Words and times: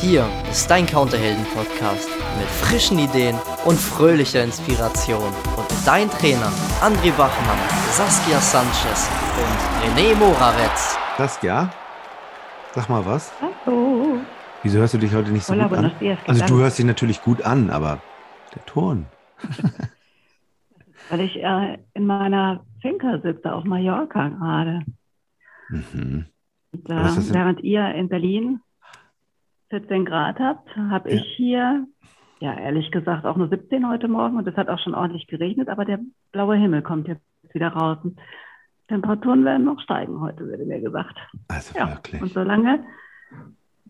Hier 0.00 0.28
ist 0.48 0.70
dein 0.70 0.86
Counterhelden-Podcast 0.86 2.08
mit 2.38 2.46
frischen 2.46 3.00
Ideen 3.00 3.34
und 3.64 3.76
fröhlicher 3.76 4.44
Inspiration. 4.44 5.32
Und 5.56 5.66
dein 5.84 6.08
Trainer 6.08 6.52
André 6.80 7.10
Bachmann, 7.16 7.58
Saskia 7.90 8.38
Sanchez 8.38 9.10
und 9.36 9.58
René 9.82 10.14
Moravetz. 10.14 10.96
Saskia, 11.16 11.68
sag 12.74 12.88
mal 12.88 13.04
was. 13.04 13.32
Hallo. 13.40 14.20
Wieso 14.62 14.78
hörst 14.78 14.94
du 14.94 14.98
dich 14.98 15.12
heute 15.12 15.32
nicht 15.32 15.44
so 15.44 15.54
Hola, 15.54 15.66
gut 15.66 15.78
an? 15.78 15.84
buenos 15.84 15.98
días, 15.98 16.18
¿qué 16.24 16.28
Also 16.28 16.46
du 16.46 16.58
hörst 16.58 16.78
dich 16.78 16.86
natürlich 16.86 17.20
gut 17.22 17.42
an, 17.42 17.68
aber 17.68 18.00
der 18.54 18.64
Ton. 18.66 19.06
Weil 21.10 21.20
ich 21.22 21.42
äh, 21.42 21.78
in 21.94 22.06
meiner 22.06 22.64
Finca 22.82 23.18
sitze 23.20 23.52
auf 23.52 23.64
Mallorca 23.64 24.28
gerade. 24.28 24.82
Mhm. 25.70 26.26
Und, 26.72 26.88
äh, 26.88 27.34
während 27.34 27.60
ihr 27.64 27.94
in 27.96 28.08
Berlin 28.08 28.60
14 29.70 30.04
Grad 30.04 30.38
habt, 30.38 30.74
habe 30.76 31.10
Ja. 31.10 31.16
ich 31.16 31.26
hier, 31.36 31.86
ja 32.40 32.54
ehrlich 32.58 32.90
gesagt, 32.90 33.24
auch 33.26 33.36
nur 33.36 33.48
17 33.48 33.88
heute 33.88 34.08
Morgen 34.08 34.36
und 34.36 34.46
es 34.48 34.56
hat 34.56 34.68
auch 34.68 34.78
schon 34.78 34.94
ordentlich 34.94 35.26
geregnet, 35.26 35.68
aber 35.68 35.84
der 35.84 35.98
blaue 36.32 36.56
Himmel 36.56 36.82
kommt 36.82 37.08
jetzt 37.08 37.22
wieder 37.52 37.68
raus. 37.68 37.98
Und 38.02 38.18
Temperaturen 38.88 39.44
werden 39.44 39.64
noch 39.64 39.80
steigen 39.82 40.20
heute, 40.20 40.48
wurde 40.48 40.64
mir 40.64 40.80
gesagt. 40.80 41.16
Also 41.48 41.78
Ja, 41.78 41.90
wirklich. 41.90 42.22
und 42.22 42.32
solange 42.32 42.84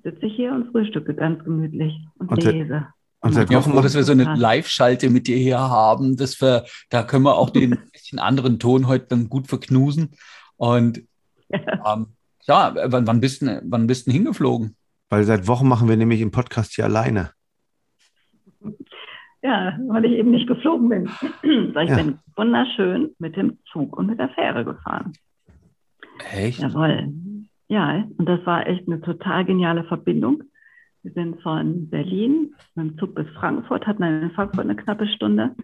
sitze 0.03 0.27
ich 0.27 0.35
hier 0.35 0.53
und 0.53 0.71
frühstücke 0.73 1.15
ganz 1.15 1.43
gemütlich 1.45 1.95
und, 2.19 2.31
Und 2.33 2.43
lese. 2.45 2.87
und 3.21 3.33
seit 3.33 3.51
Ja, 3.51 3.59
Wochen 3.59 3.73
froh, 3.73 3.81
dass 3.81 3.95
wir 3.95 4.03
so 4.03 4.13
eine. 4.13 4.35
Live-Schalte 4.35 5.11
mit 5.11 5.27
dir 5.29 5.37
hier 5.37 5.59
haben. 5.61 6.17
Dass 6.17 6.41
wir, 6.41 6.65
da 6.91 7.03
können 7.05 7.25
wir 7.25 7.37
auch 7.37 7.51
den 7.51 7.71
bisschen 7.93 8.19
anderen 8.19 8.59
Ton 8.59 8.87
heute 8.89 9.07
dann 9.09 9.29
gut 9.29 9.47
verknusen. 9.49 10.11
Und 10.57 11.03
ähm, 11.51 12.07
ja, 12.43 12.75
wann, 12.87 13.07
wann, 13.07 13.21
bist 13.21 13.43
du, 13.43 13.61
wann 13.65 13.87
bist 13.87 14.07
du 14.07 14.11
hingeflogen? 14.13 14.75
Weil 15.11 15.25
seit 15.25 15.47
Wochen 15.49 15.69
machen 15.69 15.89
wir 15.89 15.97
nämlich 15.97 16.21
im 16.21 16.31
Podcast 16.31 16.75
hier 16.75 16.85
alleine. 16.85 17.31
Ja, 19.43 19.79
weil 19.89 20.05
ich 20.05 20.13
eben 20.13 20.33
nicht 20.33 20.49
geflogen 20.49 20.89
bin. 20.89 21.07
Weil 21.75 21.85
ich 21.85 21.91
Ja. 21.91 21.97
bin 22.03 22.19
wunderschön 22.35 23.15
mit 23.21 23.37
dem 23.37 23.59
Zug 23.71 23.97
und 23.97 24.07
mit 24.07 24.19
der 24.19 24.31
Fähre 24.31 24.65
gefahren. 24.65 25.13
Echt? 26.33 26.59
Jawohl. 26.59 27.13
Ja, 27.69 28.05
und 28.17 28.27
das 28.29 28.45
war 28.47 28.67
echt 28.67 28.89
eine 28.89 29.01
total 29.01 29.45
geniale 29.45 29.85
Verbindung. 29.85 30.43
Wir 31.05 31.13
sind 31.13 31.41
von 31.43 31.89
Berlin 31.89 32.53
mit 32.75 32.87
dem 32.91 32.99
Zug 32.99 33.15
bis 33.15 33.29
Frankfurt, 33.39 33.87
hatten 33.87 34.03
in 34.03 34.31
Frankfurt 34.33 34.65
eine 34.65 34.75
knappe 34.75 35.07
Stunde. 35.07 35.55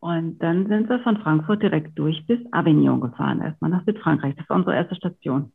Und 0.00 0.38
dann 0.38 0.66
sind 0.68 0.88
wir 0.88 0.98
von 1.00 1.18
Frankfurt 1.18 1.62
direkt 1.62 1.98
durch 1.98 2.26
bis 2.26 2.40
Avignon 2.52 3.00
gefahren, 3.02 3.42
erstmal 3.42 3.70
nach 3.70 3.84
Südfrankreich. 3.84 4.34
Das 4.36 4.48
war 4.48 4.56
unsere 4.56 4.76
erste 4.76 4.94
Station. 4.96 5.52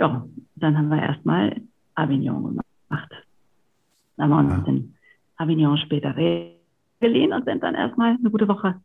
Ja, 0.00 0.24
dann 0.56 0.78
haben 0.78 0.88
wir 0.88 1.02
erstmal 1.02 1.60
Avignon 1.94 2.42
gemacht. 2.88 3.12
Dann 4.16 4.30
haben 4.34 4.48
wir 4.48 4.54
uns 4.56 4.66
Ja. 4.66 4.72
in 4.72 4.94
Avignon 5.36 5.76
später 5.76 6.14
geliehen 7.00 7.32
und 7.34 7.44
sind 7.44 7.62
dann 7.62 7.74
erstmal 7.74 8.16
eine 8.18 8.30
gute 8.30 8.48
Woche 8.48 8.80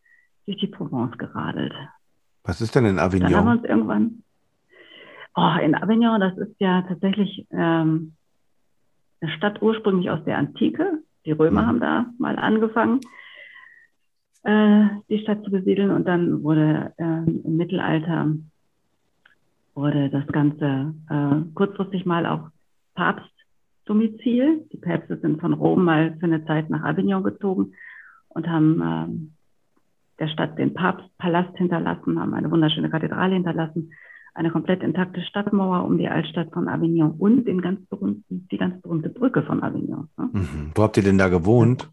durch 0.45 0.57
die 0.57 0.67
Provence 0.67 1.17
geradelt. 1.17 1.73
Was 2.43 2.59
ist 2.59 2.75
denn 2.75 2.85
in 2.85 2.97
Dann 2.97 3.05
haben 3.05 3.13
wir 3.13 3.29
Avignon? 3.29 3.47
uns 3.57 3.63
irgendwann, 3.63 4.23
oh, 5.35 5.55
in 5.63 5.73
Avignon, 5.75 6.19
das 6.19 6.37
ist 6.37 6.55
ja 6.59 6.81
tatsächlich 6.81 7.47
ähm, 7.51 8.13
eine 9.21 9.31
Stadt 9.31 9.61
ursprünglich 9.61 10.09
aus 10.09 10.23
der 10.25 10.37
Antike. 10.37 10.99
Die 11.25 11.31
Römer 11.31 11.61
Mhm. 11.61 11.67
haben 11.67 11.79
da 11.79 12.05
mal 12.19 12.35
angefangen, 12.37 12.99
äh, 14.43 14.87
die 15.09 15.19
Stadt 15.19 15.43
zu 15.45 15.49
besiedeln 15.51 15.91
und 15.91 16.05
dann 16.05 16.43
wurde 16.43 16.93
ähm, 16.97 17.41
im 17.45 17.55
Mittelalter 17.57 18.35
wurde 19.75 20.09
das 20.09 20.25
Ganze 20.27 20.93
äh, 21.09 21.53
kurzfristig 21.53 22.05
mal 22.05 22.25
auch 22.25 22.49
Papstdomizil. 22.95 24.65
Die 24.71 24.77
Päpste 24.77 25.17
sind 25.17 25.41
von 25.41 25.53
Rom 25.53 25.83
mal 25.83 26.15
für 26.19 26.25
eine 26.25 26.45
Zeit 26.45 26.69
nach 26.69 26.83
Avignon 26.83 27.23
gezogen 27.23 27.73
und 28.29 28.47
haben 28.47 28.81
ähm, 28.81 29.31
der 30.19 30.29
Stadt 30.29 30.57
den 30.57 30.73
Papstpalast 30.73 31.57
hinterlassen, 31.57 32.19
haben 32.19 32.33
eine 32.33 32.49
wunderschöne 32.49 32.89
Kathedrale 32.89 33.33
hinterlassen, 33.33 33.91
eine 34.33 34.51
komplett 34.51 34.83
intakte 34.83 35.21
Stadtmauer 35.21 35.85
um 35.85 35.97
die 35.97 36.09
Altstadt 36.09 36.51
von 36.51 36.67
Avignon 36.67 37.11
und 37.11 37.45
den 37.45 37.61
ganz 37.61 37.85
berühmten, 37.87 38.47
die 38.51 38.57
ganz 38.57 38.81
berühmte 38.81 39.09
Brücke 39.09 39.43
von 39.43 39.63
Avignon. 39.63 40.09
Ne? 40.17 40.29
Mhm. 40.31 40.71
Wo 40.73 40.83
habt 40.83 40.97
ihr 40.97 41.03
denn 41.03 41.17
da 41.17 41.29
gewohnt? 41.29 41.89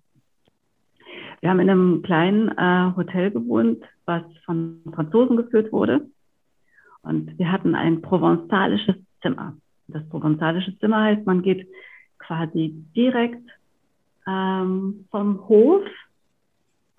Wir 1.40 1.50
haben 1.50 1.60
in 1.60 1.70
einem 1.70 2.02
kleinen 2.02 2.48
äh, 2.56 2.92
Hotel 2.96 3.32
gewohnt, 3.32 3.82
was 4.04 4.22
von 4.44 4.80
Franzosen 4.94 5.36
geführt 5.36 5.72
wurde. 5.72 6.06
Und 7.02 7.38
wir 7.38 7.50
hatten 7.50 7.74
ein 7.74 8.00
provenzalisches 8.00 8.96
Zimmer. 9.20 9.56
Das 9.88 10.08
provenzalische 10.08 10.78
Zimmer 10.78 11.02
heißt, 11.02 11.26
man 11.26 11.42
geht 11.42 11.68
quasi 12.18 12.74
direkt 12.94 13.42
ähm, 14.26 15.06
vom 15.10 15.48
Hof, 15.48 15.82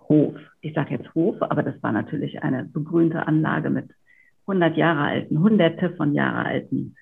Hof, 0.10 0.36
ich 0.62 0.74
sage 0.74 0.96
jetzt 0.96 1.14
Hof, 1.16 1.42
aber 1.42 1.64
das 1.64 1.82
war 1.82 1.92
natürlich 1.92 2.44
eine 2.44 2.66
begrünte 2.66 3.26
Anlage 3.26 3.70
mit 3.70 3.90
100 4.48 4.76
Jahre 4.76 5.02
alten, 5.02 5.40
hunderte 5.40 5.92
von 5.92 6.14
Jahre 6.14 6.46
alten 6.46 6.96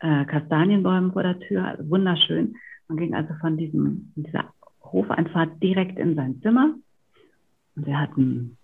äh, 0.00 0.24
Kastanienbäumen 0.24 1.12
vor 1.12 1.22
der 1.22 1.38
Tür, 1.38 1.64
also 1.64 1.88
wunderschön. 1.88 2.56
Man 2.88 2.98
ging 2.98 3.14
also 3.14 3.32
von 3.40 3.56
diesem, 3.56 4.12
dieser 4.16 4.52
Hofeinfahrt 4.82 5.62
direkt 5.62 5.98
in 5.98 6.16
sein 6.16 6.40
Zimmer. 6.42 6.74
Und 7.76 7.86
wir 7.86 8.00
hatten, 8.00 8.56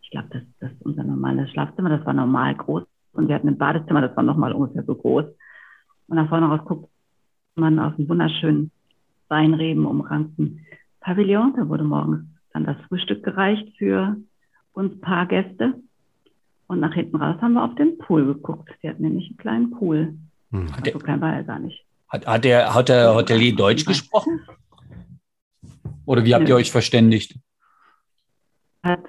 ich 0.00 0.10
glaube, 0.10 0.28
das, 0.30 0.42
das 0.60 0.72
ist 0.72 0.82
unser 0.82 1.04
normales 1.04 1.50
Schlafzimmer, 1.50 1.90
das 1.90 2.06
war 2.06 2.14
normal 2.14 2.54
groß. 2.54 2.84
Und 3.14 3.28
wir 3.28 3.34
hatten 3.34 3.48
ein 3.48 3.58
Badezimmer, 3.58 4.00
das 4.00 4.16
war 4.16 4.24
nochmal 4.24 4.52
ungefähr 4.52 4.84
so 4.84 4.94
groß. 4.94 5.24
Und 6.08 6.16
nach 6.16 6.28
vorne 6.28 6.46
raus 6.46 6.60
guckt 6.64 6.88
man 7.54 7.78
auf 7.78 7.98
einen 7.98 8.08
wunderschönen 8.08 8.70
Weinreben 9.28 9.86
umrankten 9.86 10.66
Pavillon. 11.00 11.54
Da 11.56 11.68
wurde 11.68 11.84
morgens 11.84 12.24
dann 12.52 12.64
das 12.64 12.76
Frühstück 12.88 13.22
gereicht 13.22 13.76
für 13.78 14.16
uns 14.72 15.00
paar 15.00 15.26
Gäste. 15.26 15.74
Und 16.66 16.80
nach 16.80 16.94
hinten 16.94 17.16
raus 17.16 17.36
haben 17.40 17.54
wir 17.54 17.64
auf 17.64 17.74
den 17.76 17.98
Pool 17.98 18.26
geguckt. 18.26 18.70
Sie 18.82 18.88
hatten 18.88 19.02
nämlich 19.02 19.28
einen 19.28 19.36
kleinen 19.36 19.70
Pool. 19.70 20.14
Hm. 20.50 20.74
Hat 20.76 20.86
der, 20.86 20.92
So 20.94 20.98
klein 20.98 21.20
war 21.20 21.34
er 21.34 21.44
gar 21.44 21.58
nicht. 21.58 21.84
hat, 22.08 22.26
hat 22.26 22.44
der, 22.44 22.74
hat 22.74 22.88
der 22.88 23.14
Hotelier 23.14 23.54
Deutsch 23.54 23.84
gesprochen? 23.84 24.40
Oder 26.06 26.24
wie 26.24 26.34
habt 26.34 26.48
ihr 26.48 26.56
euch 26.56 26.70
verständigt? 26.70 27.38
hat 28.82 29.00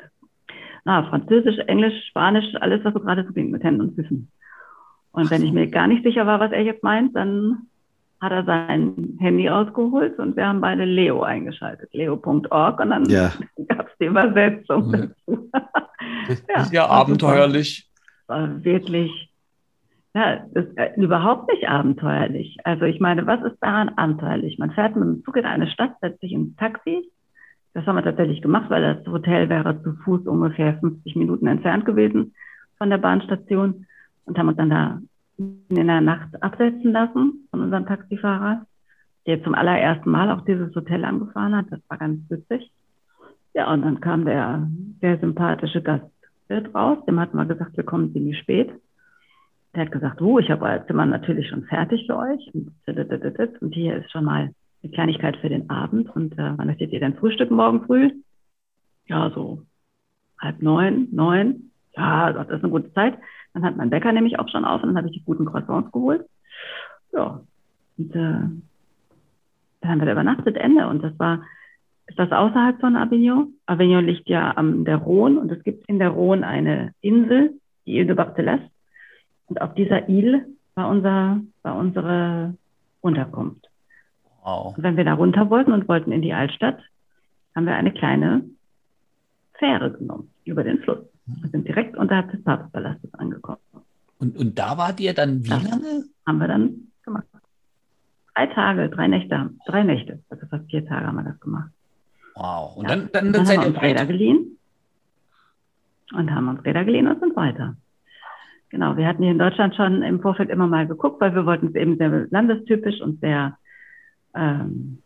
na, 0.85 1.03
Französisch, 1.09 1.57
Englisch, 1.67 1.93
Spanisch, 2.09 2.45
alles, 2.61 2.83
was 2.85 2.93
so 2.93 2.99
gerade 2.99 3.25
so 3.25 3.33
ging 3.33 3.51
mit 3.51 3.63
Händen 3.63 3.81
und 3.81 3.95
Füßen. 3.95 4.29
Und 5.11 5.31
wenn 5.31 5.43
ich 5.43 5.51
mir 5.51 5.67
gar 5.67 5.87
nicht 5.87 6.03
sicher 6.03 6.25
war, 6.27 6.39
was 6.39 6.51
er 6.51 6.61
jetzt 6.61 6.83
meint, 6.83 7.15
dann 7.15 7.67
hat 8.21 8.31
er 8.31 8.45
sein 8.45 9.17
Handy 9.19 9.47
rausgeholt 9.47 10.17
und 10.19 10.35
wir 10.35 10.47
haben 10.47 10.61
beide 10.61 10.85
Leo 10.85 11.21
eingeschaltet, 11.23 11.93
leo.org 11.93 12.79
und 12.79 12.89
dann 12.89 13.09
Ja. 13.09 13.31
gab 13.67 13.87
es 13.87 13.97
die 13.99 14.05
Übersetzung 14.05 14.91
Ja. 14.93 14.97
dazu. 15.27 15.49
Das 16.27 16.43
Ja, 16.49 16.61
ist 16.61 16.73
ja 16.73 16.87
abenteuerlich. 16.87 17.89
war 18.27 18.63
wirklich, 18.63 19.29
ja, 20.13 20.45
ist 20.53 20.77
äh, 20.77 20.91
überhaupt 20.97 21.51
nicht 21.51 21.67
abenteuerlich. 21.67 22.57
Also 22.63 22.85
ich 22.85 22.99
meine, 22.99 23.25
was 23.27 23.41
ist 23.43 23.57
daran 23.61 23.89
abenteuerlich? 23.97 24.57
Man 24.57 24.71
fährt 24.71 24.95
mit 24.95 25.03
dem 25.07 25.23
Zug 25.23 25.35
in 25.37 25.45
eine 25.45 25.67
Stadt, 25.67 25.93
setzt 26.01 26.21
sich 26.21 26.31
ins 26.31 26.55
Taxi. 26.57 27.09
Das 27.75 27.85
haben 27.85 27.97
wir 27.97 28.03
tatsächlich 28.03 28.41
gemacht, 28.41 28.69
weil 28.69 28.81
das 28.81 29.05
Hotel 29.05 29.49
wäre 29.49 29.83
zu 29.83 29.95
Fuß 30.05 30.25
ungefähr 30.27 30.79
50 30.79 31.17
Minuten 31.17 31.45
entfernt 31.45 31.83
gewesen 31.85 32.33
von 32.77 32.89
der 32.89 32.99
Bahnstation 32.99 33.85
und 34.23 34.37
haben 34.37 34.47
uns 34.47 34.55
dann 34.55 34.69
da 34.69 35.01
in 35.37 35.85
der 35.85 35.99
Nacht 35.99 36.41
absetzen 36.41 36.93
lassen 36.93 37.47
von 37.51 37.61
unserem 37.61 37.85
Taxifahrer, 37.85 38.65
der 39.27 39.43
zum 39.43 39.55
allerersten 39.55 40.09
Mal 40.09 40.31
auch 40.31 40.45
dieses 40.45 40.73
Hotel 40.73 41.03
angefahren 41.03 41.53
hat. 41.53 41.65
Das 41.69 41.81
war 41.89 41.97
ganz 41.97 42.21
witzig. 42.29 42.71
Ja, 43.53 43.69
und 43.73 43.81
dann 43.81 43.99
kam 43.99 44.23
der 44.23 44.69
sehr 45.01 45.19
sympathische 45.19 45.81
Gastwirt 45.81 46.73
raus. 46.73 46.99
Dem 47.05 47.19
hatten 47.19 47.35
wir 47.35 47.45
gesagt, 47.45 47.75
wir 47.75 47.83
kommen 47.83 48.13
ziemlich 48.13 48.39
spät. 48.39 48.71
Der 49.75 49.83
hat 49.83 49.91
gesagt, 49.91 50.21
oh, 50.21 50.39
ich 50.39 50.49
habe 50.49 50.63
euer 50.63 50.87
Zimmer 50.87 51.05
natürlich 51.05 51.49
schon 51.49 51.65
fertig 51.65 52.05
für 52.07 52.15
euch. 52.15 52.53
Und 52.55 53.73
hier 53.73 53.97
ist 53.97 54.11
schon 54.13 54.23
mal 54.23 54.51
eine 54.85 54.93
Kleinigkeit 54.93 55.37
für 55.37 55.49
den 55.49 55.69
Abend. 55.69 56.15
Und 56.15 56.33
äh, 56.33 56.57
wann 56.57 56.67
möchtet 56.67 56.91
ihr 56.91 56.99
denn 56.99 57.15
frühstücken 57.15 57.55
morgen 57.55 57.85
früh? 57.85 58.11
Ja, 59.07 59.29
so 59.31 59.63
halb 60.39 60.61
neun, 60.61 61.07
neun. 61.11 61.71
Ja, 61.95 62.33
das 62.33 62.49
ist 62.49 62.63
eine 62.63 62.71
gute 62.71 62.93
Zeit. 62.93 63.17
Dann 63.53 63.63
hat 63.63 63.77
mein 63.77 63.89
Bäcker 63.89 64.11
nämlich 64.11 64.37
auch 64.39 64.49
schon 64.49 64.65
auf 64.65 64.81
und 64.83 64.89
dann 64.89 64.97
habe 64.97 65.07
ich 65.07 65.13
die 65.13 65.23
guten 65.23 65.45
Croissants 65.45 65.91
geholt. 65.91 66.25
Ja, 67.13 67.41
und 67.97 68.15
äh, 68.15 68.39
dann 69.81 69.91
haben 69.91 69.99
wir 69.99 70.05
da 70.05 70.11
übernachtet, 70.11 70.57
Ende. 70.57 70.87
Und 70.87 71.03
das 71.03 71.17
war, 71.17 71.41
ist 72.07 72.19
das 72.19 72.31
außerhalb 72.31 72.79
von 72.79 72.95
Avignon? 72.95 73.53
Avignon 73.65 74.05
liegt 74.05 74.27
ja 74.27 74.55
am 74.57 74.83
der 74.83 74.97
Rhone 74.97 75.39
und 75.39 75.51
es 75.51 75.63
gibt 75.63 75.87
in 75.87 75.99
der 75.99 76.09
Rhone 76.09 76.45
eine 76.45 76.93
Insel, 77.01 77.59
die 77.85 77.95
Ile 77.95 78.07
de 78.07 78.15
Barthelas. 78.15 78.59
Und 79.47 79.61
auf 79.61 79.73
dieser 79.75 80.09
Ile 80.09 80.45
war, 80.73 80.89
unser, 80.89 81.39
war 81.61 81.77
unsere 81.77 82.55
Unterkunft. 83.01 83.69
Wow. 84.45 84.77
Und 84.77 84.83
wenn 84.83 84.95
wir 84.95 85.03
da 85.03 85.13
runter 85.15 85.49
wollten 85.49 85.71
und 85.71 85.87
wollten 85.87 86.11
in 86.11 86.21
die 86.21 86.33
Altstadt, 86.33 86.79
haben 87.55 87.65
wir 87.65 87.75
eine 87.75 87.91
kleine 87.91 88.43
Fähre 89.57 89.91
genommen 89.91 90.29
über 90.45 90.63
den 90.63 90.79
Fluss. 90.83 90.99
Wir 91.25 91.49
sind 91.49 91.67
direkt 91.67 91.97
unterhalb 91.97 92.29
des 92.31 92.43
Papstpalastes 92.43 93.11
angekommen. 93.15 93.57
Und, 94.19 94.37
und 94.37 94.57
da 94.59 94.77
wart 94.77 94.99
ihr 94.99 95.13
dann 95.13 95.43
wie 95.43 95.49
Ja. 95.49 95.57
lange? 95.57 96.03
Haben 96.27 96.37
wir 96.37 96.47
dann 96.47 96.91
gemacht. 97.03 97.25
drei 98.35 98.47
Tage, 98.47 98.89
drei 98.89 99.07
Nächte, 99.07 99.49
drei 99.65 99.83
Nächte, 99.83 100.19
also 100.29 100.45
fast 100.47 100.69
vier 100.69 100.85
Tage 100.85 101.07
haben 101.07 101.15
wir 101.15 101.23
das 101.23 101.39
gemacht. 101.39 101.71
Wow. 102.35 102.75
Und 102.77 102.83
Ja. 102.89 102.95
dann, 102.95 103.09
dann, 103.13 103.33
dann, 103.33 103.45
Dann 103.45 103.47
haben 103.47 103.61
wir 103.63 103.67
uns 103.69 103.81
Räder 103.81 104.05
geliehen 104.05 104.57
und 106.13 106.31
haben 106.31 106.49
uns 106.49 106.63
Räder 106.63 106.83
geliehen 106.85 107.07
und 107.07 107.19
sind 107.19 107.35
weiter. 107.35 107.75
Genau, 108.69 108.95
wir 108.97 109.07
hatten 109.07 109.23
hier 109.23 109.31
in 109.31 109.39
Deutschland 109.39 109.73
schon 109.75 110.03
im 110.03 110.19
Vorfeld 110.21 110.49
immer 110.49 110.67
mal 110.67 110.85
geguckt, 110.85 111.19
weil 111.21 111.33
wir 111.33 111.45
wollten 111.45 111.67
es 111.67 111.75
eben 111.75 111.97
sehr 111.97 112.27
landestypisch 112.29 112.99
und 113.01 113.19
sehr 113.21 113.57
ähm, 114.35 114.99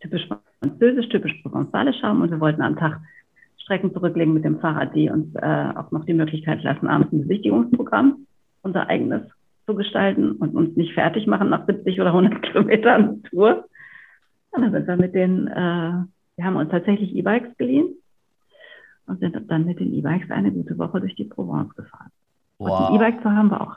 typisch 0.00 0.28
französisch, 0.60 1.08
typisch 1.08 1.34
provenzalisch 1.42 2.02
haben 2.02 2.22
und 2.22 2.30
wir 2.30 2.40
wollten 2.40 2.62
am 2.62 2.76
Tag 2.76 3.00
Strecken 3.68 3.92
zurücklegen 3.92 4.32
mit 4.32 4.44
dem 4.44 4.60
Fahrrad, 4.60 4.94
die 4.94 5.10
uns 5.10 5.34
äh, 5.34 5.72
auch 5.76 5.90
noch 5.90 6.06
die 6.06 6.14
Möglichkeit 6.14 6.62
lassen, 6.62 6.86
abends 6.86 7.12
ein 7.12 7.20
Besichtigungsprogramm, 7.20 8.26
unser 8.62 8.88
eigenes 8.88 9.22
zu 9.66 9.74
gestalten 9.74 10.32
und 10.32 10.54
uns 10.54 10.74
nicht 10.76 10.94
fertig 10.94 11.26
machen 11.26 11.50
nach 11.50 11.66
70 11.66 12.00
oder 12.00 12.08
100 12.08 12.42
Kilometern 12.50 13.22
Tour. 13.24 13.66
Und 14.50 14.62
dann 14.62 14.72
sind 14.72 14.86
wir 14.86 14.96
mit 14.96 15.14
den, 15.14 15.48
äh, 15.48 15.92
wir 16.36 16.44
haben 16.44 16.56
uns 16.56 16.70
tatsächlich 16.70 17.14
E-Bikes 17.14 17.56
geliehen 17.58 17.94
und 19.06 19.20
sind 19.20 19.36
dann 19.48 19.66
mit 19.66 19.78
den 19.80 19.92
E-Bikes 19.92 20.30
eine 20.30 20.50
gute 20.50 20.78
Woche 20.78 21.00
durch 21.00 21.14
die 21.16 21.24
Provence 21.24 21.74
gefahren. 21.74 22.10
Und 22.56 22.70
ein 22.70 22.72
Wow. 22.72 22.96
E-Bike 22.96 23.22
zu 23.22 23.30
haben 23.30 23.50
war 23.50 23.60
auch, 23.60 23.76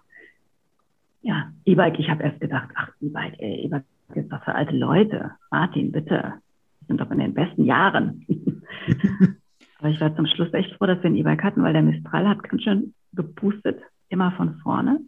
ja, 1.22 1.52
E-Bike, 1.66 2.00
ich 2.00 2.10
habe 2.10 2.24
erst 2.24 2.40
gedacht, 2.40 2.70
ach, 2.76 2.92
E-Bike, 3.02 3.36
ey, 3.40 3.70
E-Bike 4.12 4.24
ist 4.24 4.32
doch 4.32 4.44
für 4.44 4.56
alte 4.56 4.76
Leute. 4.76 5.32
Martin, 5.52 5.92
bitte, 5.92 6.34
wir 6.80 6.88
sind 6.88 7.00
doch 7.02 7.12
in 7.12 7.20
den 7.20 7.34
besten 7.34 7.66
Jahren. 7.66 8.26
Aber 9.80 9.90
ich 9.90 10.00
war 10.00 10.16
zum 10.16 10.28
Schluss 10.28 10.54
echt 10.54 10.74
froh, 10.76 10.86
dass 10.86 11.02
wir 11.02 11.10
ein 11.10 11.16
E-Bike 11.16 11.44
hatten, 11.44 11.64
weil 11.64 11.74
der 11.74 11.82
Mistral 11.82 12.28
hat 12.28 12.44
ganz 12.44 12.62
schön 12.64 12.94
gepustet, 13.14 13.82
immer 14.10 14.32
von 14.34 14.56
vorne. 14.60 15.00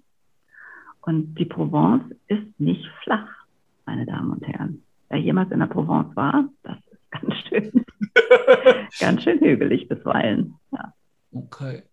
Und 1.01 1.35
die 1.35 1.45
Provence 1.45 2.03
ist 2.27 2.59
nicht 2.59 2.85
flach, 3.03 3.27
meine 3.85 4.05
Damen 4.05 4.31
und 4.31 4.47
Herren. 4.47 4.81
Wer 5.09 5.19
jemals 5.19 5.51
in 5.51 5.59
der 5.59 5.67
Provence 5.67 6.15
war, 6.15 6.45
das 6.63 6.77
ist 6.91 7.11
ganz 7.11 7.33
schön, 7.49 7.85
ganz 8.99 9.23
schön 9.23 9.39
hügelig 9.39 9.87
bisweilen. 9.87 10.55
Ja. 10.71 10.93
Okay. 11.33 11.83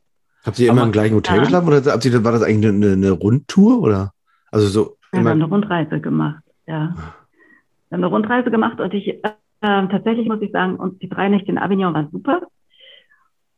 Habt 0.44 0.58
ihr 0.58 0.70
immer 0.70 0.84
im 0.84 0.92
gleichen 0.92 1.14
Hotel 1.16 1.36
Ja. 1.36 1.42
geschlafen 1.42 1.68
oder 1.68 1.82
habt 1.92 2.04
ihr, 2.04 2.24
war 2.24 2.32
das 2.32 2.42
eigentlich 2.42 2.72
eine, 2.72 2.92
eine 2.92 3.10
Rundtour 3.10 3.82
oder? 3.82 4.12
Also 4.50 4.68
so 4.68 4.96
Wir 5.12 5.18
haben 5.18 5.26
immer. 5.26 5.30
eine 5.32 5.44
Rundreise 5.44 6.00
gemacht, 6.00 6.42
ja. 6.70 6.94
Wir 7.88 7.96
haben 7.96 8.04
eine 8.04 8.06
Rundreise 8.06 8.50
gemacht 8.50 8.80
und 8.80 8.94
ich, 8.94 9.08
äh, 9.08 9.32
tatsächlich 9.60 10.28
muss 10.28 10.40
ich 10.40 10.52
sagen, 10.52 10.76
und 10.76 11.02
die 11.02 11.08
drei 11.08 11.28
Nächte 11.28 11.50
in 11.50 11.58
Avignon 11.58 11.92
waren 11.92 12.10
super. 12.12 12.42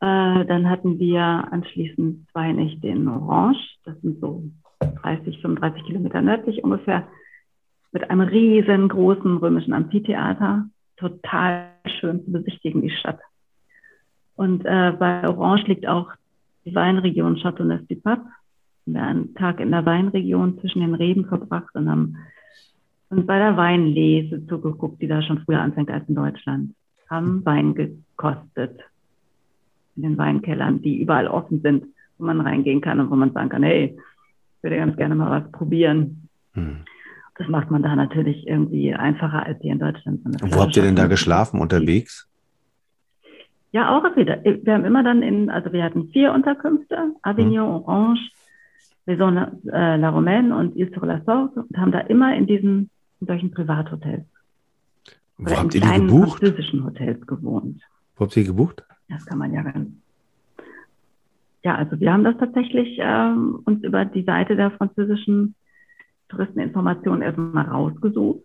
Äh, 0.01 0.47
dann 0.47 0.69
hatten 0.71 0.99
wir 0.99 1.23
anschließend 1.23 2.31
zwei 2.31 2.53
Nächte 2.53 2.89
in 2.89 3.07
Orange, 3.07 3.61
das 3.85 4.01
sind 4.01 4.19
so 4.21 4.43
30, 5.03 5.41
35 5.43 5.85
Kilometer 5.85 6.23
nördlich 6.23 6.65
ungefähr, 6.65 7.07
mit 7.93 8.09
einem 8.09 8.23
riesengroßen 8.23 9.37
römischen 9.37 9.75
Amphitheater. 9.75 10.67
Total 10.97 11.69
schön 12.01 12.25
zu 12.25 12.33
besichtigen, 12.33 12.81
die 12.81 12.91
Stadt. 12.91 13.21
Und 14.35 14.65
äh, 14.65 14.93
bei 14.99 15.29
Orange 15.29 15.67
liegt 15.67 15.87
auch 15.87 16.11
die 16.65 16.75
Weinregion 16.75 17.37
Châteauneuf-du-Pape. 17.37 18.25
Wir 18.87 19.01
haben 19.01 19.09
einen 19.09 19.35
Tag 19.35 19.61
in 19.61 19.71
der 19.71 19.85
Weinregion 19.85 20.59
zwischen 20.61 20.81
den 20.81 20.95
Reben 20.95 21.27
verbracht 21.27 21.75
und 21.75 21.91
haben 21.91 22.17
uns 23.13 23.27
bei 23.27 23.39
der 23.39 23.57
Weinlese 23.57 24.47
zugeguckt, 24.47 25.01
die 25.01 25.09
da 25.09 25.23
schon 25.23 25.41
früher 25.45 25.61
anfängt 25.61 25.91
als 25.91 26.09
in 26.09 26.15
Deutschland. 26.15 26.75
Haben 27.09 27.45
Wein 27.45 27.75
gekostet 27.75 28.81
in 29.97 30.03
den 30.03 30.19
Weinkellern, 30.19 30.81
die 30.81 31.01
überall 31.01 31.29
offen 31.29 31.61
sind, 31.61 31.85
wo 32.19 32.25
man 32.25 32.41
reingehen 32.41 32.81
kann 32.81 33.01
und 33.01 33.11
wo 33.11 33.17
man 33.17 33.33
sagen 33.33 33.51
kann, 33.51 33.63
hey, 33.63 33.95
ich 33.95 34.63
würde 34.63 34.77
ganz 34.77 34.97
gerne 34.97 35.15
mal 35.15 35.43
was 35.43 35.53
probieren. 35.53 36.29
Hm. 36.55 36.79
Das 37.37 37.49
macht 37.49 37.71
man 37.71 37.83
da 37.83 37.95
natürlich 37.97 38.47
irgendwie 38.47 38.95
einfacher 38.95 39.45
als 39.45 39.61
hier 39.61 39.73
in 39.73 39.79
Deutschland. 39.79 40.25
Und 40.25 40.55
wo 40.55 40.61
habt 40.61 40.77
ihr 40.77 40.83
denn 40.83 40.97
da 40.97 41.07
geschlafen? 41.07 41.61
Unterwegs? 41.61 42.29
Ja, 43.73 43.97
auch 43.97 44.17
wieder. 44.17 44.43
Wir 44.45 44.75
haben 44.75 44.85
immer 44.85 45.03
dann 45.03 45.23
in, 45.23 45.49
also 45.49 45.73
wir 45.73 45.83
hatten 45.83 46.09
vier 46.09 46.33
Unterkünfte, 46.33 47.15
Avignon, 47.23 47.83
Orange, 47.85 48.21
Maison 49.07 49.37
äh, 49.37 49.97
La 49.97 50.11
Romaine 50.11 50.55
und 50.55 50.77
Ile 50.77 50.91
sur 50.93 51.07
la 51.07 51.21
Sorgue 51.25 51.65
und 51.69 51.77
haben 51.77 51.91
da 51.91 52.01
immer 52.01 52.37
in 52.37 52.47
diesen 52.47 52.91
in 53.23 53.27
solchen 53.27 53.51
Privathotels 53.53 54.27
Wo 55.39 55.45
oder 55.47 55.59
habt 55.61 55.75
in 55.75 55.81
ihr 55.81 55.81
die 55.81 55.87
kleinen 55.87 56.07
gebucht? 56.09 56.41
französischen 56.41 56.85
Hotels 56.85 57.27
gewohnt. 57.27 57.81
Wo 58.17 58.25
habt 58.25 58.37
ihr 58.37 58.45
gebucht? 58.45 58.83
Das 59.09 59.25
kann 59.27 59.39
man 59.39 59.53
ja 59.55 59.63
ganz. 59.63 59.91
Ja, 61.65 61.77
also 61.77 61.99
wir 62.01 62.13
haben 62.13 62.25
das 62.25 62.37
tatsächlich 62.39 62.99
ähm, 63.01 63.61
uns 63.65 63.83
über 63.85 64.05
die 64.05 64.25
Seite 64.25 64.57
der 64.57 64.73
französischen 64.73 65.55
Touristeninformation 66.29 67.23
erstmal 67.23 67.67
rausgesucht. 67.67 68.45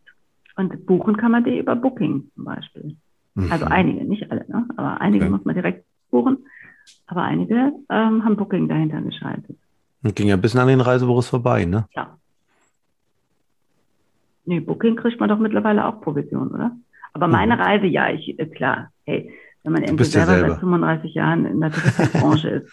Und 0.55 0.85
buchen 0.85 1.17
kann 1.17 1.31
man 1.31 1.43
die 1.43 1.57
über 1.57 1.75
Booking 1.75 2.29
zum 2.35 2.43
Beispiel. 2.45 2.95
Also 3.49 3.65
Mhm. 3.65 3.71
einige, 3.71 4.05
nicht 4.05 4.31
alle, 4.31 4.45
ne? 4.47 4.67
aber 4.75 5.01
einige 5.01 5.25
Okay. 5.25 5.31
muss 5.31 5.45
man 5.45 5.55
direkt 5.55 5.85
buchen. 6.11 6.37
Aber 7.07 7.23
einige 7.23 7.73
ähm, 7.89 8.23
haben 8.23 8.35
Booking 8.35 8.67
dahinter 8.67 9.01
geschaltet. 9.01 9.57
Und 10.03 10.15
ging 10.15 10.27
ja 10.27 10.35
ein 10.35 10.41
bisschen 10.41 10.59
an 10.59 10.67
den 10.67 10.81
Reisebüros 10.81 11.27
vorbei, 11.29 11.65
ne? 11.65 11.87
Ja. 11.95 12.17
Nee, 14.47 14.61
Booking 14.61 14.95
kriegt 14.95 15.19
man 15.19 15.27
doch 15.27 15.39
mittlerweile 15.39 15.85
auch 15.85 15.99
Provision, 16.01 16.47
oder? 16.47 16.71
Aber 17.13 17.27
meine 17.27 17.55
Mhm. 17.55 17.61
Reise, 17.61 17.85
ja, 17.85 18.09
ich, 18.09 18.39
äh, 18.39 18.45
klar. 18.45 18.91
Hey, 19.05 19.29
wenn 19.63 19.73
man 19.73 19.83
irgendwie 19.83 20.05
ja 20.05 20.09
selber 20.09 20.31
selber. 20.31 20.49
seit 20.51 20.59
35 20.61 21.13
Jahren 21.13 21.45
in 21.45 21.59
der 21.59 21.71
Touristikbranche 21.71 22.49
ist, 22.49 22.71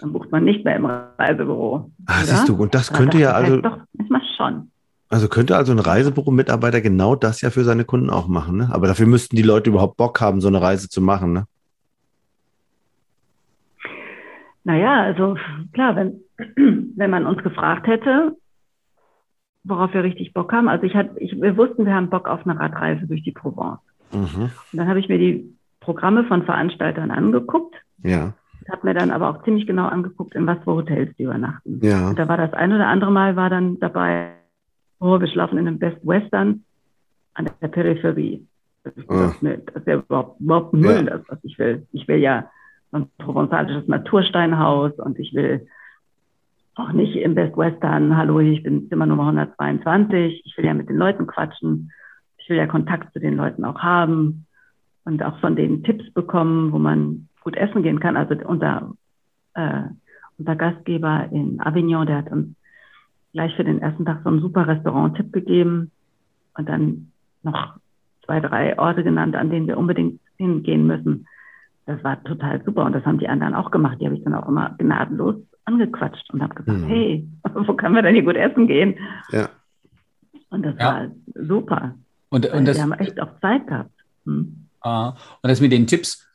dann 0.00 0.12
bucht 0.12 0.30
man 0.30 0.44
nicht 0.44 0.64
mehr 0.66 0.76
im 0.76 0.84
Reisebüro. 0.84 1.90
Ah, 2.04 2.22
siehst 2.24 2.46
du, 2.48 2.56
und 2.56 2.74
das 2.74 2.92
könnte 2.92 3.18
ja 3.18 3.32
also, 3.32 3.62
Doch, 3.62 3.78
manchmal 3.94 4.20
schon. 4.36 4.70
also 5.08 5.28
könnte 5.28 5.56
also 5.56 5.72
ein 5.72 5.78
Reisebüro-Mitarbeiter 5.78 6.82
genau 6.82 7.16
das 7.16 7.40
ja 7.40 7.48
für 7.48 7.64
seine 7.64 7.86
Kunden 7.86 8.10
auch 8.10 8.28
machen, 8.28 8.58
ne? 8.58 8.68
Aber 8.70 8.86
dafür 8.86 9.06
müssten 9.06 9.34
die 9.34 9.42
Leute 9.42 9.70
überhaupt 9.70 9.96
Bock 9.96 10.20
haben, 10.20 10.42
so 10.42 10.48
eine 10.48 10.60
Reise 10.60 10.90
zu 10.90 11.00
machen, 11.00 11.32
ne? 11.32 11.46
Naja, 14.64 15.02
also 15.02 15.36
klar, 15.72 15.96
wenn, 15.96 16.20
wenn 16.96 17.10
man 17.10 17.24
uns 17.26 17.42
gefragt 17.42 17.86
hätte, 17.86 18.36
worauf 19.64 19.92
wir 19.94 20.02
richtig 20.04 20.32
Bock 20.32 20.52
haben. 20.52 20.68
Also 20.68 20.84
ich 20.84 20.94
hatte, 20.94 21.18
ich, 21.18 21.40
wir 21.40 21.56
wussten, 21.56 21.86
wir 21.86 21.94
haben 21.94 22.10
Bock 22.10 22.28
auf 22.28 22.46
eine 22.46 22.58
Radreise 22.58 23.06
durch 23.06 23.22
die 23.22 23.32
Provence. 23.32 23.80
Mhm. 24.12 24.42
Und 24.44 24.52
dann 24.72 24.88
habe 24.88 25.00
ich 25.00 25.08
mir 25.08 25.18
die 25.18 25.54
Programme 25.80 26.24
von 26.24 26.44
Veranstaltern 26.44 27.10
angeguckt, 27.10 27.74
Ja, 28.02 28.32
habe 28.70 28.86
mir 28.86 28.94
dann 28.94 29.10
aber 29.10 29.28
auch 29.28 29.42
ziemlich 29.44 29.66
genau 29.66 29.86
angeguckt, 29.86 30.34
in 30.34 30.46
was 30.46 30.58
für 30.64 30.72
Hotels 30.72 31.14
die 31.16 31.24
übernachten. 31.24 31.80
ja. 31.82 32.08
Und 32.08 32.18
da 32.18 32.28
war 32.28 32.36
das 32.36 32.52
ein 32.54 32.72
oder 32.72 32.86
andere 32.86 33.10
Mal 33.10 33.36
war 33.36 33.50
dann 33.50 33.78
dabei, 33.80 34.30
oh, 35.00 35.20
wir 35.20 35.26
schlafen 35.28 35.58
in 35.58 35.66
einem 35.66 35.78
Best 35.78 35.98
Western 36.06 36.64
an 37.34 37.50
der 37.60 37.68
Peripherie. 37.68 38.46
Nee, 39.40 39.58
das 39.66 39.76
ist 39.76 39.86
ja 39.86 39.94
überhaupt, 39.96 40.40
überhaupt 40.40 40.74
null 40.74 40.92
Ja. 40.92 41.02
das, 41.02 41.22
was 41.28 41.38
ich 41.42 41.58
will. 41.58 41.86
Ich 41.92 42.06
will 42.06 42.18
ja 42.18 42.50
ein 42.92 43.06
provenzalisches 43.18 43.88
Natursteinhaus 43.88 44.92
und 44.98 45.18
ich 45.18 45.34
will 45.34 45.66
auch 46.76 46.92
nicht 46.92 47.16
im 47.16 47.34
Best 47.34 47.56
Western, 47.56 48.16
hallo, 48.16 48.40
ich 48.40 48.62
bin 48.62 48.88
Zimmer 48.88 49.06
Nummer 49.06 49.24
122, 49.24 50.42
ich 50.44 50.56
will 50.56 50.64
ja 50.64 50.74
mit 50.74 50.88
den 50.88 50.96
Leuten 50.96 51.26
quatschen, 51.26 51.92
ich 52.38 52.48
will 52.48 52.56
ja 52.56 52.66
Kontakt 52.66 53.12
zu 53.12 53.20
den 53.20 53.36
Leuten 53.36 53.64
auch 53.64 53.80
haben 53.80 54.46
und 55.04 55.22
auch 55.22 55.38
von 55.38 55.56
denen 55.56 55.84
Tipps 55.84 56.12
bekommen, 56.12 56.72
wo 56.72 56.78
man 56.78 57.28
gut 57.42 57.56
essen 57.56 57.82
gehen 57.82 58.00
kann. 58.00 58.16
Also 58.16 58.34
unser, 58.46 58.92
äh, 59.54 59.82
unser 60.38 60.56
Gastgeber 60.56 61.28
in 61.30 61.60
Avignon, 61.60 62.06
der 62.06 62.18
hat 62.18 62.32
uns 62.32 62.56
gleich 63.32 63.54
für 63.54 63.64
den 63.64 63.80
ersten 63.80 64.04
Tag 64.04 64.22
so 64.24 64.30
einen 64.30 64.40
super 64.40 64.66
Restaurant-Tipp 64.66 65.32
gegeben 65.32 65.92
und 66.56 66.68
dann 66.68 67.12
noch 67.42 67.76
zwei, 68.24 68.40
drei 68.40 68.78
Orte 68.78 69.04
genannt, 69.04 69.36
an 69.36 69.50
denen 69.50 69.68
wir 69.68 69.78
unbedingt 69.78 70.20
hingehen 70.38 70.86
müssen. 70.86 71.26
Das 71.86 72.02
war 72.02 72.22
total 72.24 72.64
super 72.64 72.84
und 72.84 72.94
das 72.94 73.04
haben 73.04 73.18
die 73.18 73.28
anderen 73.28 73.54
auch 73.54 73.70
gemacht. 73.70 73.98
Die 74.00 74.06
habe 74.06 74.16
ich 74.16 74.24
dann 74.24 74.34
auch 74.34 74.48
immer 74.48 74.74
gnadenlos 74.78 75.36
angequatscht 75.64 76.30
und 76.32 76.42
habe 76.42 76.54
gesagt, 76.54 76.78
Mhm. 76.80 76.86
hey, 76.88 77.28
wo 77.54 77.74
können 77.74 77.94
wir 77.94 78.02
denn 78.02 78.14
hier 78.14 78.24
gut 78.24 78.36
essen 78.36 78.66
gehen? 78.66 78.98
Ja. 79.30 79.48
Und 80.50 80.62
das 80.62 80.74
Ja. 80.78 80.84
war 80.86 81.10
super. 81.34 81.94
Und, 82.30 82.46
und, 82.46 82.64
das, 82.64 82.76
wir 82.76 82.82
haben 82.82 82.92
echt 82.94 83.20
auch 83.20 83.38
Zeit 83.40 83.66
gehabt. 83.66 83.90
Hm. 84.24 84.66
ah, 84.80 85.10
und 85.42 85.48
das 85.50 85.60
mit 85.60 85.72
den 85.72 85.86
Tipps, 85.86 86.26